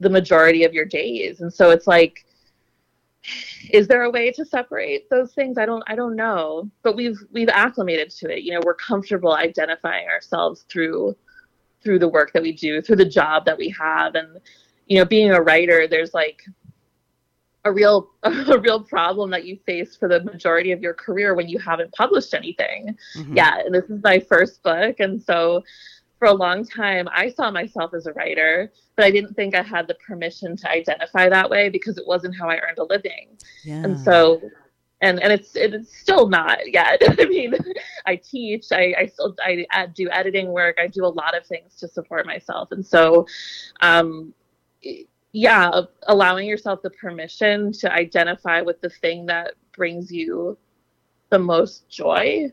the 0.00 0.10
majority 0.10 0.64
of 0.64 0.72
your 0.72 0.84
days. 0.84 1.40
And 1.40 1.52
so 1.52 1.70
it's 1.70 1.86
like 1.86 2.24
is 3.70 3.88
there 3.88 4.02
a 4.02 4.10
way 4.10 4.30
to 4.30 4.44
separate 4.44 5.08
those 5.08 5.32
things? 5.32 5.56
I 5.56 5.64
don't 5.64 5.82
i 5.86 5.94
don't 5.96 6.14
know. 6.14 6.70
But 6.82 6.94
we've 6.94 7.18
we've 7.32 7.48
acclimated 7.48 8.10
to 8.10 8.30
it. 8.30 8.42
You 8.42 8.52
know 8.52 8.60
we're 8.64 8.74
comfortable 8.74 9.34
identifying 9.34 10.08
ourselves 10.08 10.64
through 10.68 11.16
through 11.82 11.98
the 11.98 12.08
work 12.08 12.32
that 12.32 12.42
we 12.42 12.52
do 12.52 12.82
through 12.82 12.96
the 12.96 13.04
job 13.04 13.46
that 13.46 13.58
we 13.58 13.74
have. 13.78 14.14
And 14.14 14.38
you 14.86 14.98
know 14.98 15.04
being 15.04 15.30
a 15.32 15.40
writer 15.40 15.88
there's 15.88 16.12
like 16.12 16.42
a 17.64 17.72
real 17.72 18.10
a 18.22 18.58
real 18.58 18.80
problem 18.82 19.30
that 19.30 19.44
you 19.44 19.58
face 19.66 19.96
for 19.96 20.08
the 20.08 20.22
majority 20.24 20.70
of 20.72 20.80
your 20.82 20.94
career 20.94 21.34
when 21.34 21.48
you 21.48 21.58
haven't 21.58 21.92
published 21.92 22.34
anything 22.34 22.96
Mhm. 23.16 23.36
yeah 23.36 23.58
and 23.64 23.74
this 23.74 23.84
is 23.84 24.02
my 24.02 24.18
first 24.20 24.62
book. 24.62 25.00
And 25.00 25.22
so 25.22 25.62
for 26.18 26.28
a 26.28 26.32
long 26.32 26.64
time 26.64 27.08
i 27.12 27.28
saw 27.30 27.50
myself 27.50 27.92
as 27.92 28.06
a 28.06 28.12
writer 28.12 28.70
but 28.96 29.04
i 29.04 29.10
didn't 29.10 29.34
think 29.34 29.54
i 29.54 29.62
had 29.62 29.88
the 29.88 29.94
permission 30.06 30.56
to 30.56 30.70
identify 30.70 31.28
that 31.28 31.50
way 31.50 31.68
because 31.68 31.98
it 31.98 32.06
wasn't 32.06 32.34
how 32.38 32.48
i 32.48 32.56
earned 32.58 32.78
a 32.78 32.84
living. 32.84 33.36
Yeah. 33.64 33.82
and 33.84 33.98
so 33.98 34.40
and 35.00 35.20
and 35.20 35.32
it's 35.32 35.56
it's 35.56 35.94
still 35.98 36.28
not 36.28 36.58
yet. 36.72 37.02
I 37.20 37.24
mean 37.26 37.52
i 38.06 38.14
teach 38.16 38.66
i 38.72 38.94
i 38.96 39.06
still 39.06 39.34
i 39.42 39.66
do 39.94 40.08
editing 40.10 40.48
work. 40.52 40.76
I 40.80 40.86
do 40.86 41.04
a 41.04 41.14
lot 41.22 41.36
of 41.36 41.44
things 41.46 41.74
to 41.80 41.88
support 41.88 42.26
myself. 42.26 42.70
And 42.72 42.86
so 42.86 43.26
um 43.80 44.32
yeah 45.34 45.82
allowing 46.06 46.46
yourself 46.46 46.80
the 46.82 46.90
permission 46.90 47.72
to 47.72 47.92
identify 47.92 48.60
with 48.62 48.80
the 48.80 48.88
thing 48.88 49.26
that 49.26 49.52
brings 49.76 50.10
you 50.10 50.56
the 51.30 51.38
most 51.38 51.88
joy 51.88 52.50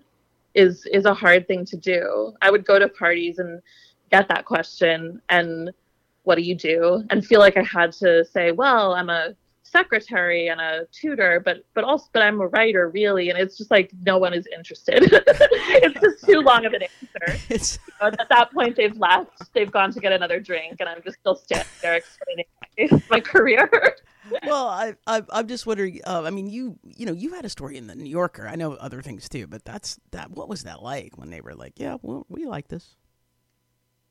is 0.55 0.85
is 0.91 1.05
a 1.05 1.13
hard 1.13 1.47
thing 1.47 1.63
to 1.65 1.77
do. 1.77 2.33
I 2.41 2.49
would 2.51 2.65
go 2.65 2.79
to 2.79 2.89
parties 2.89 3.39
and 3.39 3.61
get 4.11 4.27
that 4.27 4.45
question 4.45 5.21
and 5.29 5.71
what 6.23 6.35
do 6.35 6.41
you 6.41 6.55
do 6.55 7.03
and 7.09 7.25
feel 7.25 7.39
like 7.39 7.57
I 7.57 7.63
had 7.63 7.91
to 7.93 8.25
say, 8.25 8.51
well, 8.51 8.93
I'm 8.93 9.09
a 9.09 9.35
secretary 9.63 10.47
and 10.47 10.59
a 10.59 10.85
tutor, 10.91 11.39
but 11.39 11.63
but 11.73 11.83
also 11.83 12.07
but 12.11 12.23
I'm 12.23 12.41
a 12.41 12.47
writer 12.47 12.89
really, 12.89 13.29
and 13.29 13.39
it's 13.39 13.57
just 13.57 13.71
like 13.71 13.91
no 14.03 14.17
one 14.17 14.33
is 14.33 14.47
interested. 14.53 15.03
it's 15.11 15.99
just 16.01 16.25
too 16.25 16.41
long 16.41 16.65
of 16.65 16.73
an 16.73 16.81
answer. 16.83 17.39
It's... 17.49 17.79
You 17.87 17.93
know, 18.01 18.07
at 18.19 18.29
that 18.29 18.51
point, 18.51 18.75
they've 18.75 18.97
left. 18.97 19.53
They've 19.53 19.71
gone 19.71 19.93
to 19.93 19.99
get 19.99 20.11
another 20.11 20.39
drink, 20.39 20.77
and 20.79 20.89
I'm 20.89 21.01
just 21.03 21.19
still 21.19 21.35
standing 21.35 21.67
there 21.81 21.95
explaining 21.95 22.45
my, 22.77 23.01
my 23.09 23.19
career. 23.19 23.69
well, 24.45 24.67
I, 24.67 24.95
I 25.07 25.23
I'm 25.31 25.47
just 25.47 25.65
wondering. 25.65 26.01
Uh, 26.05 26.23
I 26.25 26.29
mean, 26.29 26.47
you 26.47 26.77
you 26.83 27.05
know 27.05 27.13
you 27.13 27.33
had 27.33 27.45
a 27.45 27.49
story 27.49 27.77
in 27.77 27.87
the 27.87 27.95
New 27.95 28.09
Yorker. 28.09 28.47
I 28.47 28.55
know 28.55 28.73
other 28.73 29.01
things 29.01 29.29
too, 29.29 29.47
but 29.47 29.65
that's 29.65 29.99
that. 30.11 30.31
What 30.31 30.49
was 30.49 30.63
that 30.63 30.81
like 30.81 31.17
when 31.17 31.29
they 31.29 31.41
were 31.41 31.55
like, 31.55 31.73
yeah, 31.77 31.97
well, 32.01 32.25
we 32.29 32.45
like 32.45 32.67
this. 32.67 32.95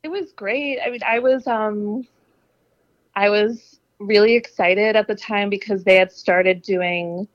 It 0.02 0.09
was 0.09 0.33
great. 0.33 0.79
I 0.85 0.90
mean, 0.90 1.00
I 1.07 1.19
was 1.19 1.47
um, 1.47 2.07
I 3.14 3.29
was 3.29 3.81
really 3.99 4.35
excited 4.35 4.97
at 4.97 5.07
the 5.07 5.14
time 5.14 5.50
because 5.50 5.85
they 5.85 5.97
had 5.97 6.11
started 6.11 6.62
doing 6.62 7.29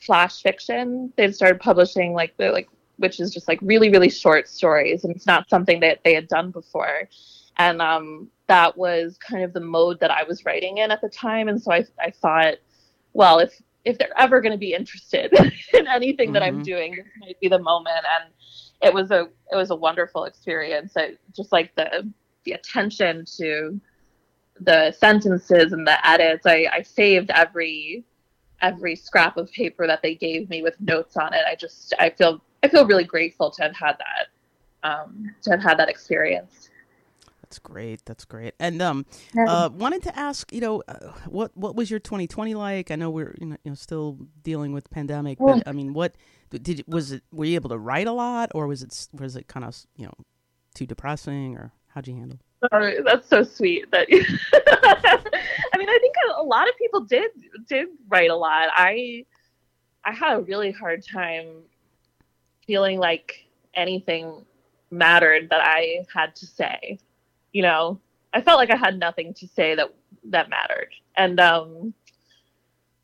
flash 0.00 0.42
fiction. 0.42 1.12
They 1.16 1.24
had 1.24 1.34
started 1.34 1.60
publishing 1.60 2.12
like 2.12 2.36
the 2.36 2.50
like 2.50 2.68
which 2.96 3.18
is 3.18 3.32
just 3.32 3.48
like 3.48 3.58
really 3.62 3.90
really 3.90 4.10
short 4.10 4.48
stories 4.48 5.02
and 5.02 5.14
it's 5.16 5.26
not 5.26 5.48
something 5.48 5.80
that 5.80 6.00
they 6.04 6.14
had 6.14 6.28
done 6.28 6.50
before. 6.50 7.08
And 7.56 7.82
um, 7.82 8.28
that 8.52 8.76
was 8.76 9.18
kind 9.18 9.42
of 9.42 9.52
the 9.52 9.60
mode 9.60 9.98
that 10.00 10.10
I 10.10 10.24
was 10.24 10.44
writing 10.44 10.78
in 10.78 10.90
at 10.90 11.00
the 11.00 11.08
time 11.08 11.48
and 11.48 11.60
so 11.60 11.72
I 11.72 11.84
I 11.98 12.10
thought 12.10 12.54
well 13.12 13.38
if 13.38 13.60
if 13.84 13.98
they're 13.98 14.18
ever 14.18 14.40
going 14.40 14.52
to 14.52 14.58
be 14.58 14.74
interested 14.74 15.32
in 15.74 15.86
anything 15.86 16.28
mm-hmm. 16.28 16.34
that 16.34 16.42
I'm 16.42 16.56
mm-hmm. 16.56 16.62
doing 16.62 16.90
this 16.96 17.06
might 17.20 17.40
be 17.40 17.48
the 17.48 17.58
moment 17.58 18.04
and 18.20 18.32
it 18.82 18.92
was 18.92 19.10
a 19.10 19.28
it 19.50 19.56
was 19.56 19.70
a 19.70 19.76
wonderful 19.76 20.24
experience. 20.24 20.94
I, 20.96 21.14
just 21.34 21.52
like 21.52 21.74
the 21.76 22.12
the 22.44 22.52
attention 22.52 23.24
to 23.38 23.80
the 24.60 24.92
sentences 24.92 25.72
and 25.72 25.86
the 25.86 26.06
edits. 26.06 26.44
I, 26.46 26.66
I 26.72 26.82
saved 26.82 27.30
every 27.30 28.04
every 28.60 28.96
scrap 28.96 29.36
of 29.36 29.50
paper 29.52 29.86
that 29.86 30.02
they 30.02 30.14
gave 30.14 30.50
me 30.50 30.62
with 30.62 30.80
notes 30.80 31.16
on 31.16 31.32
it. 31.32 31.42
I 31.48 31.54
just 31.54 31.94
I 31.98 32.10
feel 32.10 32.42
I 32.62 32.68
feel 32.68 32.86
really 32.86 33.04
grateful 33.04 33.50
to 33.52 33.62
have 33.62 33.74
had 33.74 33.96
that 33.98 34.88
um, 34.88 35.34
to 35.42 35.50
have 35.50 35.62
had 35.62 35.78
that 35.78 35.88
experience. 35.88 36.68
That's 37.52 37.58
great. 37.58 38.02
That's 38.06 38.24
great. 38.24 38.54
And 38.58 38.80
um, 38.80 39.04
uh, 39.46 39.68
wanted 39.70 40.04
to 40.04 40.18
ask, 40.18 40.50
you 40.54 40.62
know, 40.62 40.82
uh, 40.88 41.12
what 41.26 41.54
what 41.54 41.76
was 41.76 41.90
your 41.90 42.00
2020 42.00 42.54
like? 42.54 42.90
I 42.90 42.96
know 42.96 43.10
we're 43.10 43.34
you 43.38 43.46
know, 43.48 43.56
you 43.62 43.72
know 43.72 43.74
still 43.74 44.16
dealing 44.42 44.72
with 44.72 44.88
pandemic, 44.88 45.36
but 45.38 45.62
I 45.68 45.72
mean, 45.72 45.92
what 45.92 46.14
did 46.48 46.82
was 46.88 47.12
it? 47.12 47.22
Were 47.30 47.44
you 47.44 47.56
able 47.56 47.68
to 47.68 47.76
write 47.76 48.06
a 48.06 48.12
lot, 48.12 48.52
or 48.54 48.66
was 48.66 48.82
it 48.82 49.08
was 49.12 49.36
it 49.36 49.48
kind 49.48 49.66
of 49.66 49.76
you 49.96 50.06
know 50.06 50.14
too 50.74 50.86
depressing, 50.86 51.58
or 51.58 51.72
how'd 51.88 52.08
you 52.08 52.14
handle? 52.14 52.38
Sorry, 52.70 53.02
that's 53.04 53.28
so 53.28 53.42
sweet. 53.42 53.90
That. 53.90 54.06
I 55.74 55.76
mean, 55.76 55.90
I 55.90 55.98
think 56.00 56.14
a 56.38 56.42
lot 56.42 56.70
of 56.70 56.78
people 56.78 57.00
did 57.00 57.32
did 57.68 57.88
write 58.08 58.30
a 58.30 58.36
lot. 58.36 58.70
I 58.72 59.26
I 60.06 60.14
had 60.14 60.38
a 60.38 60.40
really 60.40 60.72
hard 60.72 61.04
time 61.06 61.48
feeling 62.66 62.98
like 62.98 63.44
anything 63.74 64.46
mattered 64.90 65.48
that 65.50 65.60
I 65.62 66.06
had 66.14 66.36
to 66.36 66.46
say. 66.46 66.98
You 67.52 67.62
know, 67.62 68.00
I 68.32 68.40
felt 68.40 68.58
like 68.58 68.70
I 68.70 68.76
had 68.76 68.98
nothing 68.98 69.34
to 69.34 69.46
say 69.46 69.74
that 69.74 69.92
that 70.24 70.48
mattered, 70.48 70.90
and 71.16 71.38
um, 71.40 71.94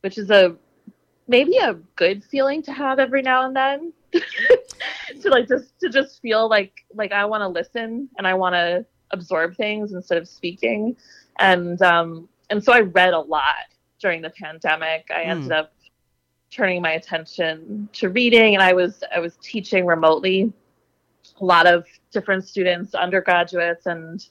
which 0.01 0.19
is 0.19 0.31
a 0.31 0.57
maybe 1.27 1.59
a 1.59 1.75
good 1.97 2.25
feeling 2.25 2.63
to 2.63 2.73
have 2.73 2.99
every 2.99 3.23
now 3.23 3.45
and 3.45 3.55
then. 3.55 3.93
to 5.21 5.29
like 5.29 5.47
just 5.49 5.79
to 5.81 5.91
just 5.91 6.23
feel 6.23 6.49
like 6.49 6.85
like 6.95 7.13
I 7.13 7.25
want 7.25 7.43
to 7.43 7.49
listen 7.49 8.09
and 8.17 8.27
I 8.27 8.35
want 8.35 8.55
to 8.55 8.87
absorb 9.11 9.57
things 9.57 9.93
instead 9.93 10.19
of 10.19 10.29
speaking. 10.29 10.97
And 11.39 11.81
um, 11.83 12.29
and 12.51 12.63
so 12.63 12.73
I 12.73 12.81
read 12.81 13.13
a 13.13 13.21
lot 13.21 13.67
during 14.01 14.23
the 14.23 14.31
pandemic. 14.31 15.11
I 15.15 15.25
mm. 15.25 15.29
ended 15.29 15.53
up 15.53 15.73
turning 16.51 16.81
my 16.81 16.93
attention 16.93 17.89
to 17.93 18.09
reading, 18.09 18.55
and 18.55 18.63
I 18.63 18.73
was 18.73 19.03
I 19.15 19.19
was 19.21 19.37
teaching 19.43 19.87
remotely 19.87 20.53
a 21.41 21.45
lot 21.45 21.67
of 21.67 21.87
different 22.13 22.47
students, 22.47 22.95
undergraduates, 22.95 23.87
and 23.87 24.27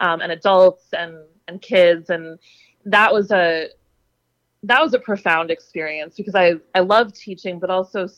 um, 0.00 0.20
and 0.20 0.32
adults, 0.32 0.92
and 0.92 1.16
and 1.48 1.60
kids, 1.62 2.10
and 2.10 2.38
that 2.84 3.12
was 3.12 3.30
a 3.30 3.68
that 4.62 4.80
was 4.80 4.94
a 4.94 4.98
profound 4.98 5.50
experience 5.50 6.16
because 6.16 6.34
I 6.34 6.54
I 6.74 6.80
love 6.80 7.12
teaching, 7.12 7.58
but 7.58 7.70
also 7.70 8.08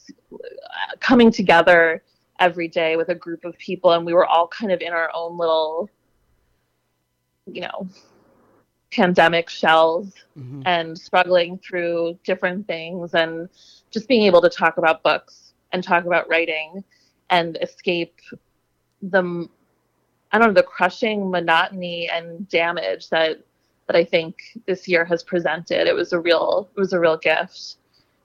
coming 1.00 1.31
together 1.31 2.02
every 2.38 2.69
day 2.69 2.97
with 2.97 3.09
a 3.09 3.14
group 3.14 3.45
of 3.45 3.57
people, 3.59 3.93
and 3.93 4.05
we 4.05 4.12
were 4.12 4.26
all 4.26 4.49
kind 4.49 4.73
of 4.73 4.81
in 4.81 4.93
our 4.93 5.11
own 5.14 5.38
little 5.38 5.90
you 7.47 7.62
know, 7.62 7.88
pandemic 8.93 9.49
shells 9.49 10.12
mm-hmm. 10.38 10.62
and 10.66 10.99
struggling 10.99 11.59
through 11.59 12.19
different 12.25 12.66
things 12.66 13.14
and 13.14 13.49
just 13.90 14.09
being 14.09 14.23
able 14.23 14.40
to 14.40 14.49
talk 14.49 14.78
about 14.78 15.02
books 15.02 15.55
and 15.73 15.83
talk 15.83 16.05
about 16.05 16.28
writing 16.28 16.83
and 17.30 17.59
escape 17.61 18.21
the 19.02 19.49
I 20.33 20.38
don't 20.38 20.49
know 20.49 20.54
the 20.54 20.62
crushing 20.62 21.30
monotony 21.30 22.09
and 22.12 22.49
damage 22.49 23.09
that 23.11 23.38
that 23.87 23.97
I 23.97 24.04
think 24.04 24.37
this 24.66 24.88
year 24.88 25.04
has 25.04 25.23
presented. 25.23 25.87
It 25.87 25.95
was 25.95 26.12
a 26.12 26.21
real 26.21 26.68
it 26.76 26.80
was 26.80 26.92
a 26.92 27.00
real 27.00 27.16
gift. 27.16 27.76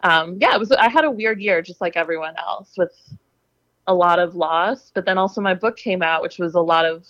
Um, 0.04 0.38
yeah, 0.42 0.56
it 0.56 0.60
was. 0.60 0.72
I 0.72 0.90
had 0.90 1.06
a 1.06 1.12
weird 1.12 1.40
year, 1.40 1.62
just 1.62 1.80
like 1.80 1.96
everyone 1.96 2.34
else, 2.38 2.74
with 2.78 2.92
a 3.88 3.94
lot 3.94 4.20
of 4.20 4.36
loss. 4.36 4.92
But 4.94 5.06
then 5.06 5.18
also 5.18 5.42
my 5.42 5.54
book 5.54 5.78
came 5.78 6.02
out, 6.02 6.24
which 6.24 6.40
was 6.40 6.56
a 6.56 6.60
lot 6.60 6.86
of 6.86 7.08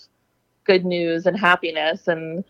good 0.66 0.86
news 0.86 1.26
and 1.26 1.38
happiness 1.38 2.08
and 2.08 2.44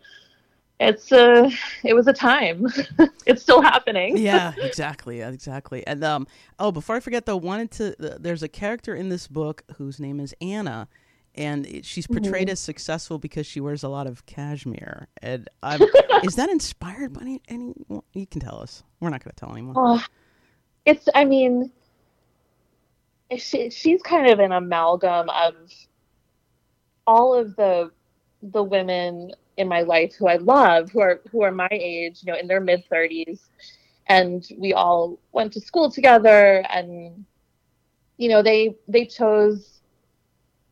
it's 0.88 1.12
a 1.12 1.50
it 1.84 1.94
was 1.94 2.06
a 2.06 2.12
time. 2.12 2.66
It's 3.24 3.42
still 3.42 3.62
happening. 3.62 4.16
Yeah 4.32 4.52
exactly 4.58 5.20
exactly. 5.20 5.86
And 5.86 6.02
um 6.04 6.26
oh 6.58 6.72
before 6.72 6.96
i 6.96 7.00
forget 7.00 7.26
though 7.26 7.36
wanted 7.36 7.70
to 7.72 8.14
uh, 8.14 8.18
there's 8.18 8.42
a 8.42 8.48
character 8.48 8.94
in 8.94 9.08
this 9.08 9.28
book 9.28 9.62
whose 9.76 10.00
name 10.00 10.20
is 10.20 10.34
anna 10.40 10.88
and 11.34 11.84
she's 11.84 12.06
portrayed 12.06 12.48
mm-hmm. 12.48 12.52
as 12.52 12.60
successful 12.60 13.18
because 13.18 13.46
she 13.46 13.58
wears 13.58 13.82
a 13.82 13.88
lot 13.88 14.06
of 14.06 14.26
cashmere. 14.26 15.08
And 15.22 15.48
I'm, 15.62 15.80
is 16.24 16.34
that 16.36 16.50
inspired 16.50 17.14
by 17.14 17.22
any, 17.22 17.40
any 17.48 17.74
you 18.12 18.26
can 18.26 18.42
tell 18.42 18.60
us. 18.60 18.82
We're 19.00 19.08
not 19.08 19.24
going 19.24 19.32
to 19.34 19.40
tell 19.40 19.52
anyone. 19.52 20.02
It's 20.84 21.08
i 21.14 21.24
mean 21.24 21.70
she, 23.38 23.70
she's 23.70 24.02
kind 24.02 24.28
of 24.28 24.40
an 24.40 24.52
amalgam 24.52 25.30
of 25.30 25.54
all 27.06 27.34
of 27.34 27.56
the 27.56 27.90
the 28.42 28.62
women 28.62 29.32
in 29.56 29.68
my 29.68 29.82
life 29.82 30.14
who 30.14 30.28
I 30.28 30.36
love, 30.36 30.90
who 30.90 31.00
are 31.00 31.20
who 31.30 31.42
are 31.42 31.52
my 31.52 31.68
age, 31.70 32.20
you 32.22 32.32
know, 32.32 32.38
in 32.38 32.46
their 32.46 32.60
mid 32.60 32.84
30s, 32.90 33.40
and 34.06 34.46
we 34.56 34.72
all 34.72 35.18
went 35.32 35.52
to 35.54 35.60
school 35.60 35.90
together, 35.90 36.64
and 36.70 37.24
you 38.16 38.28
know, 38.28 38.42
they 38.42 38.76
they 38.88 39.04
chose 39.04 39.80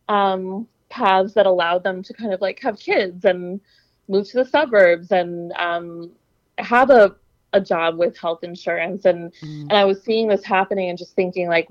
um, 0.09 0.67
paths 0.89 1.35
that 1.35 1.47
allowed 1.47 1.85
them 1.85 2.03
to 2.03 2.13
kind 2.15 2.33
of 2.33 2.41
like 2.41 2.61
have 2.61 2.79
kids 2.79 3.25
and 3.25 3.61
move 4.09 4.29
to 4.29 4.39
the 4.39 4.45
suburbs 4.45 5.13
and 5.13 5.53
um, 5.53 6.11
have 6.59 6.91
a 6.91 7.17
a 7.53 7.61
job 7.61 7.99
with 7.99 8.17
health 8.17 8.45
insurance 8.45 9.05
and 9.05 9.33
mm. 9.43 9.63
and 9.63 9.73
I 9.73 9.85
was 9.85 10.03
seeing 10.03 10.29
this 10.29 10.45
happening 10.45 10.89
and 10.89 10.97
just 10.97 11.17
thinking 11.17 11.49
like 11.49 11.69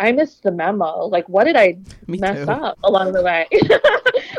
I 0.00 0.12
missed 0.12 0.42
the 0.42 0.52
memo. 0.52 1.06
Like, 1.06 1.28
what 1.28 1.44
did 1.44 1.56
I 1.56 1.78
Me 2.06 2.18
mess 2.18 2.44
too. 2.44 2.50
up 2.50 2.78
along 2.84 3.12
the 3.12 3.22
way? 3.22 3.46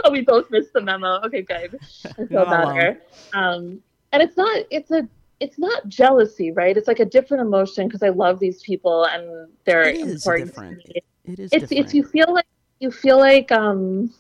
oh, 0.04 0.12
we 0.12 0.22
both 0.22 0.50
missed 0.50 0.74
the 0.74 0.82
memo. 0.82 1.20
Okay, 1.26 1.42
good. 1.42 1.80
I 2.06 2.26
feel 2.26 2.46
better. 2.46 3.02
Um, 3.34 3.82
and 4.12 4.24
it's 4.24 4.38
not. 4.38 4.66
It's 4.70 4.92
a. 4.92 5.08
It's 5.40 5.58
not 5.58 5.88
jealousy, 5.88 6.52
right? 6.52 6.76
It's 6.76 6.88
like 6.88 7.00
a 7.00 7.06
different 7.06 7.42
emotion 7.42 7.88
because 7.88 8.04
I 8.04 8.10
love 8.10 8.40
these 8.40 8.62
people 8.62 9.06
and 9.06 9.48
they're 9.64 9.84
it 9.84 9.96
is 9.96 10.16
important. 10.16 10.50
Different. 10.50 10.82
It 10.86 11.04
is. 11.26 11.40
It's. 11.52 11.70
Different. 11.70 11.72
It's. 11.72 11.94
You 11.94 12.04
feel 12.04 12.34
like 12.34 12.48
you 12.80 12.92
feel 12.92 13.18
like 13.18 13.52
um, 13.52 14.14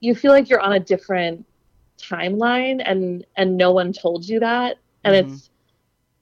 you 0.00 0.14
feel 0.14 0.32
like 0.32 0.50
you're 0.50 0.60
on 0.60 0.72
a 0.72 0.80
different 0.80 1.46
timeline 1.98 2.82
and 2.84 3.24
and 3.36 3.56
no 3.56 3.72
one 3.72 3.92
told 3.92 4.26
you 4.28 4.40
that 4.40 4.78
and 5.04 5.14
mm-hmm. 5.14 5.34
it's 5.34 5.50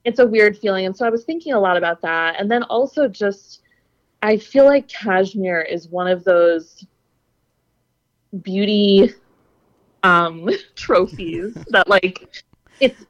it's 0.05 0.19
a 0.19 0.27
weird 0.27 0.57
feeling 0.59 0.85
and 0.85 0.95
so 0.95 1.07
i 1.07 1.11
was 1.11 1.25
thinking 1.25 1.55
a 1.55 1.59
lot 1.59 1.77
about 1.77 2.03
that 2.03 2.39
and 2.39 2.51
then 2.51 2.63
also 2.65 3.09
just 3.09 3.63
I 4.23 4.37
feel 4.37 4.65
like 4.65 4.89
cashmere 4.89 5.63
is 5.63 5.89
one 5.89 6.07
of 6.07 6.25
those 6.25 6.85
beauty 8.43 9.13
um 10.03 10.49
trophies 10.77 11.55
that 11.69 11.89
like 11.89 12.45
it's 12.81 13.05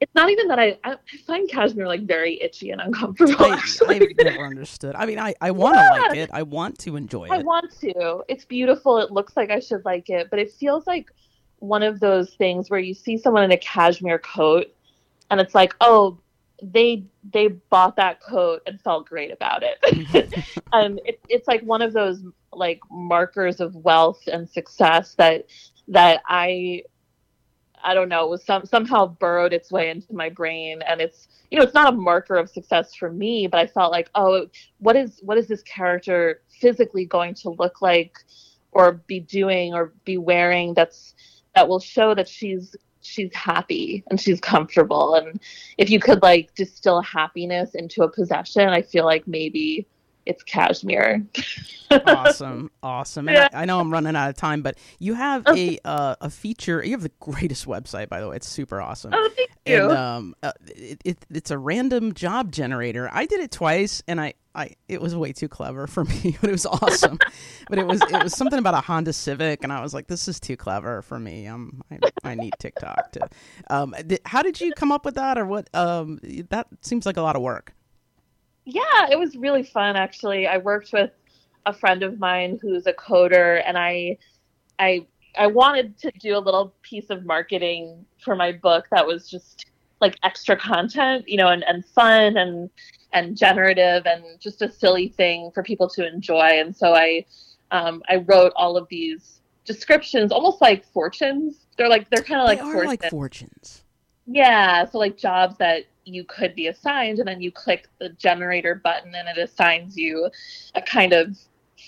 it's 0.00 0.14
not 0.14 0.28
even 0.28 0.48
that 0.48 0.58
I, 0.58 0.76
I 0.84 0.96
find 1.26 1.48
cashmere 1.48 1.86
like 1.86 2.02
very 2.02 2.40
itchy 2.42 2.70
and 2.70 2.80
uncomfortable. 2.80 3.36
I, 3.42 3.56
have 3.56 4.02
never 4.18 4.44
understood. 4.44 4.94
I 4.96 5.06
mean, 5.06 5.18
I, 5.18 5.34
I 5.40 5.50
want 5.50 5.76
to 5.76 5.80
yeah. 5.80 5.90
like 5.90 6.16
it. 6.18 6.30
I 6.32 6.42
want 6.42 6.78
to 6.80 6.96
enjoy 6.96 7.24
it. 7.26 7.30
I 7.30 7.38
want 7.38 7.70
to. 7.80 8.22
It's 8.28 8.44
beautiful. 8.44 8.98
It 8.98 9.12
looks 9.12 9.34
like 9.34 9.50
I 9.50 9.60
should 9.60 9.82
like 9.86 10.10
it, 10.10 10.28
but 10.28 10.38
it 10.38 10.52
feels 10.52 10.86
like 10.86 11.10
one 11.60 11.82
of 11.82 12.00
those 12.00 12.34
things 12.34 12.68
where 12.68 12.80
you 12.80 12.92
see 12.92 13.16
someone 13.16 13.44
in 13.44 13.52
a 13.52 13.56
cashmere 13.56 14.18
coat 14.18 14.66
and 15.30 15.40
it's 15.40 15.54
like, 15.54 15.74
oh, 15.80 16.18
they 16.72 17.04
they 17.32 17.48
bought 17.48 17.96
that 17.96 18.20
coat 18.20 18.62
and 18.66 18.80
felt 18.80 19.08
great 19.08 19.32
about 19.32 19.62
it. 19.62 19.78
and 20.14 20.44
um, 20.72 20.98
it, 21.04 21.20
it's 21.28 21.48
like 21.48 21.62
one 21.62 21.82
of 21.82 21.92
those 21.92 22.22
like 22.52 22.80
markers 22.90 23.60
of 23.60 23.74
wealth 23.74 24.20
and 24.32 24.48
success 24.48 25.14
that 25.16 25.46
that 25.88 26.22
I 26.28 26.84
I 27.82 27.92
don't 27.92 28.08
know, 28.08 28.26
was 28.26 28.42
some 28.42 28.64
somehow 28.64 29.06
burrowed 29.06 29.52
its 29.52 29.70
way 29.70 29.90
into 29.90 30.14
my 30.14 30.30
brain 30.30 30.82
and 30.82 31.00
it's 31.00 31.28
you 31.50 31.58
know, 31.58 31.64
it's 31.64 31.74
not 31.74 31.92
a 31.92 31.96
marker 31.96 32.36
of 32.36 32.50
success 32.50 32.94
for 32.94 33.12
me, 33.12 33.46
but 33.46 33.60
I 33.60 33.66
felt 33.66 33.92
like, 33.92 34.10
oh, 34.14 34.46
what 34.78 34.96
is 34.96 35.20
what 35.22 35.36
is 35.36 35.46
this 35.46 35.62
character 35.62 36.40
physically 36.60 37.04
going 37.04 37.34
to 37.34 37.50
look 37.50 37.82
like 37.82 38.16
or 38.72 38.92
be 39.06 39.20
doing 39.20 39.74
or 39.74 39.92
be 40.04 40.16
wearing 40.16 40.74
that's 40.74 41.14
that 41.54 41.68
will 41.68 41.78
show 41.78 42.14
that 42.14 42.28
she's 42.28 42.74
she's 43.04 43.34
happy 43.34 44.02
and 44.10 44.20
she's 44.20 44.40
comfortable. 44.40 45.14
And 45.14 45.40
if 45.78 45.90
you 45.90 46.00
could 46.00 46.22
like 46.22 46.54
distill 46.54 47.02
happiness 47.02 47.74
into 47.74 48.02
a 48.02 48.08
possession 48.08 48.68
i 48.68 48.82
feel 48.82 49.04
like 49.04 49.26
maybe 49.26 49.86
it's 50.26 50.42
cashmere 50.42 51.24
awesome 52.06 52.70
awesome 52.82 53.28
and 53.28 53.36
yeah. 53.36 53.48
I, 53.52 53.62
I, 53.62 53.64
know 53.64 53.80
i'm 53.80 53.92
running 53.92 54.16
out 54.16 54.28
of 54.28 54.36
time 54.36 54.62
but 54.62 54.78
you 54.98 55.14
have 55.14 55.46
a 55.48 55.78
uh, 55.84 56.16
a 56.20 56.30
feature 56.30 56.84
you 56.84 56.92
have 56.92 57.02
the 57.02 57.12
greatest 57.20 57.66
website 57.66 58.08
by 58.08 58.20
the 58.20 58.28
way 58.28 58.36
it's 58.36 58.48
super 58.48 58.80
awesome 58.80 59.12
oh 59.14 59.30
thank 59.36 59.50
you 59.66 59.82
and 59.82 59.92
um 59.92 60.34
uh, 60.42 60.52
it, 60.66 61.00
it, 61.04 61.26
it's 61.30 61.50
a 61.50 61.58
random 61.58 62.12
job 62.14 62.52
generator 62.52 63.08
i 63.12 63.26
did 63.26 63.40
it 63.40 63.50
twice 63.50 64.02
and 64.08 64.20
i 64.20 64.34
I 64.54 64.70
it 64.88 65.00
was 65.00 65.16
way 65.16 65.32
too 65.32 65.48
clever 65.48 65.86
for 65.86 66.04
me, 66.22 66.36
but 66.40 66.48
it 66.48 66.52
was 66.52 66.66
awesome. 66.66 67.18
but 67.68 67.78
it 67.78 67.86
was 67.86 68.00
it 68.02 68.22
was 68.22 68.34
something 68.36 68.58
about 68.58 68.74
a 68.74 68.80
Honda 68.80 69.12
Civic, 69.12 69.64
and 69.64 69.72
I 69.72 69.82
was 69.82 69.92
like, 69.92 70.06
this 70.06 70.28
is 70.28 70.38
too 70.38 70.56
clever 70.56 71.02
for 71.02 71.18
me. 71.18 71.46
Um, 71.46 71.82
I, 71.90 71.98
I 72.22 72.34
need 72.34 72.52
TikTok 72.58 73.12
to. 73.12 73.28
Um, 73.68 73.94
did, 74.06 74.20
how 74.24 74.42
did 74.42 74.60
you 74.60 74.72
come 74.72 74.92
up 74.92 75.04
with 75.04 75.16
that, 75.16 75.38
or 75.38 75.46
what? 75.46 75.68
Um, 75.74 76.20
that 76.50 76.68
seems 76.82 77.06
like 77.06 77.16
a 77.16 77.22
lot 77.22 77.36
of 77.36 77.42
work. 77.42 77.74
Yeah, 78.64 79.08
it 79.10 79.18
was 79.18 79.36
really 79.36 79.62
fun 79.62 79.96
actually. 79.96 80.46
I 80.46 80.58
worked 80.58 80.92
with 80.92 81.10
a 81.66 81.72
friend 81.72 82.02
of 82.02 82.18
mine 82.18 82.58
who's 82.60 82.86
a 82.86 82.92
coder, 82.92 83.62
and 83.64 83.78
I, 83.78 84.18
I, 84.78 85.06
I 85.36 85.46
wanted 85.46 85.98
to 85.98 86.10
do 86.18 86.36
a 86.36 86.38
little 86.38 86.74
piece 86.82 87.10
of 87.10 87.24
marketing 87.24 88.04
for 88.22 88.36
my 88.36 88.52
book 88.52 88.86
that 88.90 89.06
was 89.06 89.28
just 89.28 89.66
like 90.00 90.16
extra 90.22 90.56
content, 90.56 91.28
you 91.28 91.36
know, 91.36 91.48
and, 91.48 91.64
and 91.64 91.84
fun 91.84 92.36
and 92.36 92.70
and 93.12 93.36
generative 93.36 94.06
and 94.06 94.24
just 94.40 94.60
a 94.60 94.70
silly 94.70 95.08
thing 95.08 95.50
for 95.54 95.62
people 95.62 95.88
to 95.88 96.06
enjoy. 96.06 96.60
And 96.60 96.74
so 96.76 96.94
I 96.94 97.24
um, 97.70 98.02
I 98.08 98.16
wrote 98.16 98.52
all 98.56 98.76
of 98.76 98.86
these 98.88 99.40
descriptions, 99.64 100.32
almost 100.32 100.60
like 100.60 100.84
fortunes. 100.92 101.66
They're 101.76 101.88
like 101.88 102.10
they're 102.10 102.22
kind 102.22 102.40
of 102.40 102.46
like 102.46 102.60
fortunes. 102.60 102.86
like 102.86 103.10
fortunes. 103.10 103.83
Yeah, 104.26 104.84
so 104.84 104.98
like 104.98 105.16
jobs 105.16 105.56
that 105.58 105.84
you 106.04 106.24
could 106.24 106.54
be 106.54 106.68
assigned, 106.68 107.18
and 107.18 107.28
then 107.28 107.40
you 107.40 107.52
click 107.52 107.88
the 107.98 108.10
generator 108.10 108.74
button, 108.74 109.14
and 109.14 109.28
it 109.28 109.38
assigns 109.38 109.96
you 109.96 110.30
a 110.74 110.82
kind 110.82 111.12
of 111.12 111.36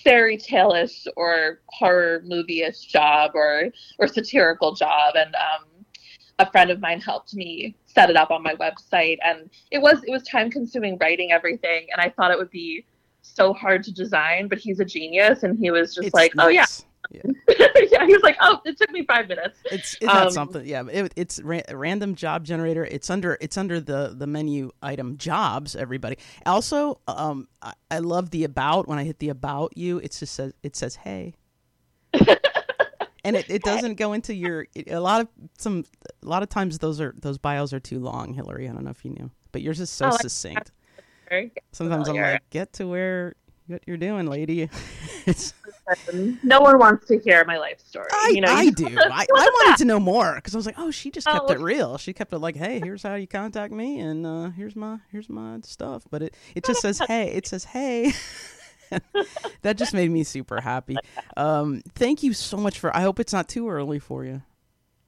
fairy 0.05 0.37
tale-ish 0.37 1.07
or 1.17 1.61
horror 1.69 2.23
movie-ish 2.25 2.81
job 2.81 3.33
or 3.35 3.71
or 3.99 4.07
satirical 4.07 4.75
job. 4.75 5.15
And 5.17 5.35
um, 5.35 5.65
a 6.39 6.51
friend 6.51 6.71
of 6.71 6.81
mine 6.81 7.01
helped 7.01 7.35
me 7.35 7.75
set 7.87 8.11
it 8.11 8.17
up 8.17 8.31
on 8.31 8.43
my 8.43 8.55
website 8.57 9.19
and 9.25 9.49
it 9.71 9.81
was 9.81 10.03
it 10.05 10.11
was 10.11 10.23
time 10.25 10.51
consuming 10.51 10.99
writing 11.01 11.33
everything 11.33 11.87
and 11.93 12.01
i 12.01 12.11
thought 12.11 12.31
it 12.31 12.39
would 12.39 12.51
be 12.51 12.85
so 13.23 13.53
hard 13.55 13.83
to 13.83 13.93
design 13.93 14.47
but 14.47 14.59
he's 14.59 14.79
a 14.81 14.85
genius 14.85 15.43
and 15.43 15.59
he 15.59 15.71
was 15.71 15.95
just 15.95 16.09
it's 16.09 16.15
like 16.15 16.33
oh 16.39 16.49
yeah 16.49 16.67
yeah. 17.11 17.23
yeah, 17.91 18.07
he 18.07 18.13
was 18.13 18.23
like, 18.23 18.37
"Oh, 18.41 18.61
it 18.65 18.79
took 18.79 18.91
me 18.91 19.05
five 19.05 19.29
minutes." 19.29 19.59
It's 19.71 19.97
um, 20.07 20.31
something? 20.31 20.67
Yeah, 20.67 20.85
it, 20.91 21.13
it's 21.17 21.41
ra- 21.43 21.61
random 21.73 22.15
job 22.15 22.45
generator. 22.45 22.85
It's 22.85 23.11
under 23.11 23.37
it's 23.41 23.57
under 23.57 23.81
the 23.81 24.15
the 24.17 24.27
menu 24.27 24.71
item 24.83 25.17
jobs. 25.17 25.77
Everybody. 25.77 26.19
Also, 26.45 27.01
um, 27.09 27.49
I, 27.63 27.73
I 27.91 27.99
love 27.99 28.31
the 28.31 28.45
about. 28.45 28.89
When 28.89 28.99
I 28.99 29.05
hit 29.05 29.19
the 29.19 29.29
about 29.29 29.77
you, 29.77 29.99
it 29.99 30.13
just 30.13 30.35
says 30.35 30.53
it 30.63 30.77
says 30.77 30.97
hey. 30.97 31.35
and 32.13 33.37
it, 33.37 33.51
it 33.51 33.63
doesn't 33.65 33.95
go 33.95 34.13
into 34.13 34.35
your 34.35 34.67
it, 34.75 34.91
a 34.91 35.01
lot 35.01 35.21
of 35.21 35.29
some 35.59 35.85
a 36.23 36.27
lot 36.27 36.43
of 36.43 36.49
times 36.49 36.79
those 36.79 37.01
are 37.01 37.15
those 37.21 37.37
bios 37.37 37.73
are 37.73 37.81
too 37.81 37.99
long 37.99 38.33
hilary 38.33 38.69
i 38.69 38.73
don't 38.73 38.85
know 38.85 38.91
if 38.91 39.05
you 39.05 39.11
knew 39.11 39.31
but 39.53 39.61
yours 39.61 39.81
is 39.81 39.91
so 39.91 40.07
oh, 40.07 40.17
succinct 40.17 40.73
sometimes 41.73 42.09
i'm 42.09 42.17
like 42.17 42.49
get 42.51 42.73
to 42.73 42.87
where 42.87 43.35
what 43.67 43.83
you're 43.87 43.97
doing 43.97 44.27
lady 44.27 44.69
no 46.43 46.61
one 46.61 46.79
wants 46.79 47.07
to 47.07 47.19
hear 47.19 47.45
my 47.45 47.59
life 47.59 47.81
story 47.81 48.07
i, 48.13 48.33
you 48.35 48.41
know, 48.41 48.53
I 48.53 48.71
do 48.71 48.87
I, 48.99 49.27
I 49.35 49.51
wanted 49.61 49.79
to 49.79 49.85
know 49.85 50.01
more 50.01 50.35
because 50.37 50.55
i 50.55 50.59
was 50.59 50.67
like 50.67 50.79
oh 50.79 50.91
she 50.91 51.11
just 51.11 51.27
kept 51.27 51.51
oh, 51.51 51.53
it 51.53 51.61
real 51.61 51.99
she 51.99 52.13
kept 52.13 52.33
it 52.33 52.39
like 52.39 52.57
hey 52.57 52.81
here's 52.81 53.03
how 53.03 53.15
you 53.15 53.27
contact 53.27 53.73
me 53.73 54.01
and 54.01 54.27
uh, 54.27 54.51
here's 54.51 54.77
my 54.77 54.99
here's 55.11 55.29
my 55.29 55.59
stuff 55.63 56.05
but 56.11 56.23
it, 56.23 56.35
it 56.55 56.65
just 56.65 56.81
says 56.81 57.01
hey 57.09 57.29
it 57.33 57.47
says 57.47 57.65
hey 57.65 58.13
that 59.63 59.77
just 59.77 59.95
made 59.95 60.11
me 60.11 60.25
super 60.25 60.61
happy. 60.61 60.97
Um, 61.37 61.83
thank 61.95 62.23
you 62.23 62.33
so 62.33 62.57
much 62.57 62.79
for. 62.79 62.97
I 62.97 63.01
hope 63.01 63.21
it's 63.21 63.33
not 63.33 63.49
too 63.49 63.69
early 63.69 63.99
for 63.99 64.25
you. 64.25 64.43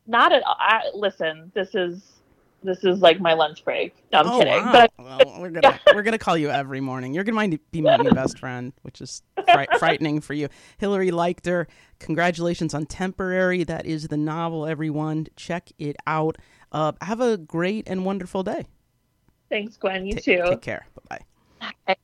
Not 0.06 0.32
at 0.32 0.42
all. 0.42 0.56
I, 0.58 0.82
listen, 0.94 1.52
this 1.54 1.74
is 1.74 2.17
this 2.62 2.82
is 2.84 3.00
like 3.00 3.20
my 3.20 3.34
lunch 3.34 3.64
break. 3.64 3.94
No, 4.12 4.20
I'm 4.20 4.26
oh, 4.26 4.38
kidding. 4.38 4.64
Wow. 4.64 4.72
But 4.72 4.92
well, 4.98 5.40
we're 5.40 5.50
gonna 5.50 5.80
we're 5.94 6.02
gonna 6.02 6.18
call 6.28 6.36
you 6.36 6.50
every 6.50 6.80
morning. 6.80 7.14
You're 7.14 7.24
gonna 7.24 7.58
be 7.70 7.80
my 7.80 7.96
new 7.96 8.10
best 8.10 8.38
friend, 8.38 8.72
which 8.82 9.00
is 9.00 9.22
fri- 9.52 9.66
frightening 9.78 10.20
for 10.20 10.34
you. 10.34 10.48
Hilary 10.78 11.10
Leichter, 11.10 11.66
congratulations 11.98 12.74
on 12.74 12.86
Temporary. 12.86 13.64
That 13.64 13.86
is 13.86 14.08
the 14.08 14.16
novel. 14.16 14.66
Everyone, 14.66 15.26
check 15.36 15.70
it 15.78 15.96
out. 16.06 16.36
Uh, 16.72 16.92
have 17.00 17.20
a 17.20 17.36
great 17.36 17.88
and 17.88 18.04
wonderful 18.04 18.42
day. 18.42 18.66
Thanks, 19.48 19.76
Gwen. 19.76 20.06
You 20.06 20.14
T- 20.14 20.36
too. 20.36 20.42
Take 20.48 20.62
care. 20.62 20.86
Bye 21.08 21.20
bye. 21.86 21.96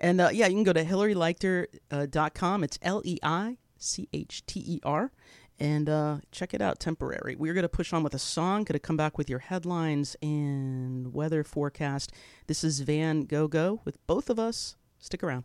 And 0.00 0.20
uh, 0.20 0.30
yeah, 0.32 0.46
you 0.46 0.54
can 0.54 0.64
go 0.64 0.72
to 0.72 0.84
hilaryleichter.com. 0.84 2.60
Uh, 2.60 2.64
it's 2.64 2.78
L 2.82 3.02
E 3.04 3.18
I 3.22 3.58
C 3.78 4.08
H 4.12 4.46
T 4.46 4.60
E 4.60 4.80
R. 4.84 5.10
And 5.60 5.88
uh, 5.88 6.18
check 6.30 6.54
it 6.54 6.60
out, 6.60 6.78
temporary. 6.78 7.34
We're 7.36 7.54
going 7.54 7.62
to 7.62 7.68
push 7.68 7.92
on 7.92 8.04
with 8.04 8.14
a 8.14 8.18
song, 8.18 8.58
going 8.58 8.74
to 8.74 8.78
come 8.78 8.96
back 8.96 9.18
with 9.18 9.28
your 9.28 9.40
headlines 9.40 10.14
and 10.22 11.12
weather 11.12 11.42
forecast. 11.42 12.12
This 12.46 12.62
is 12.62 12.80
Van 12.80 13.22
Go 13.22 13.48
Go 13.48 13.80
with 13.84 14.04
both 14.06 14.30
of 14.30 14.38
us. 14.38 14.76
Stick 15.00 15.22
around. 15.22 15.44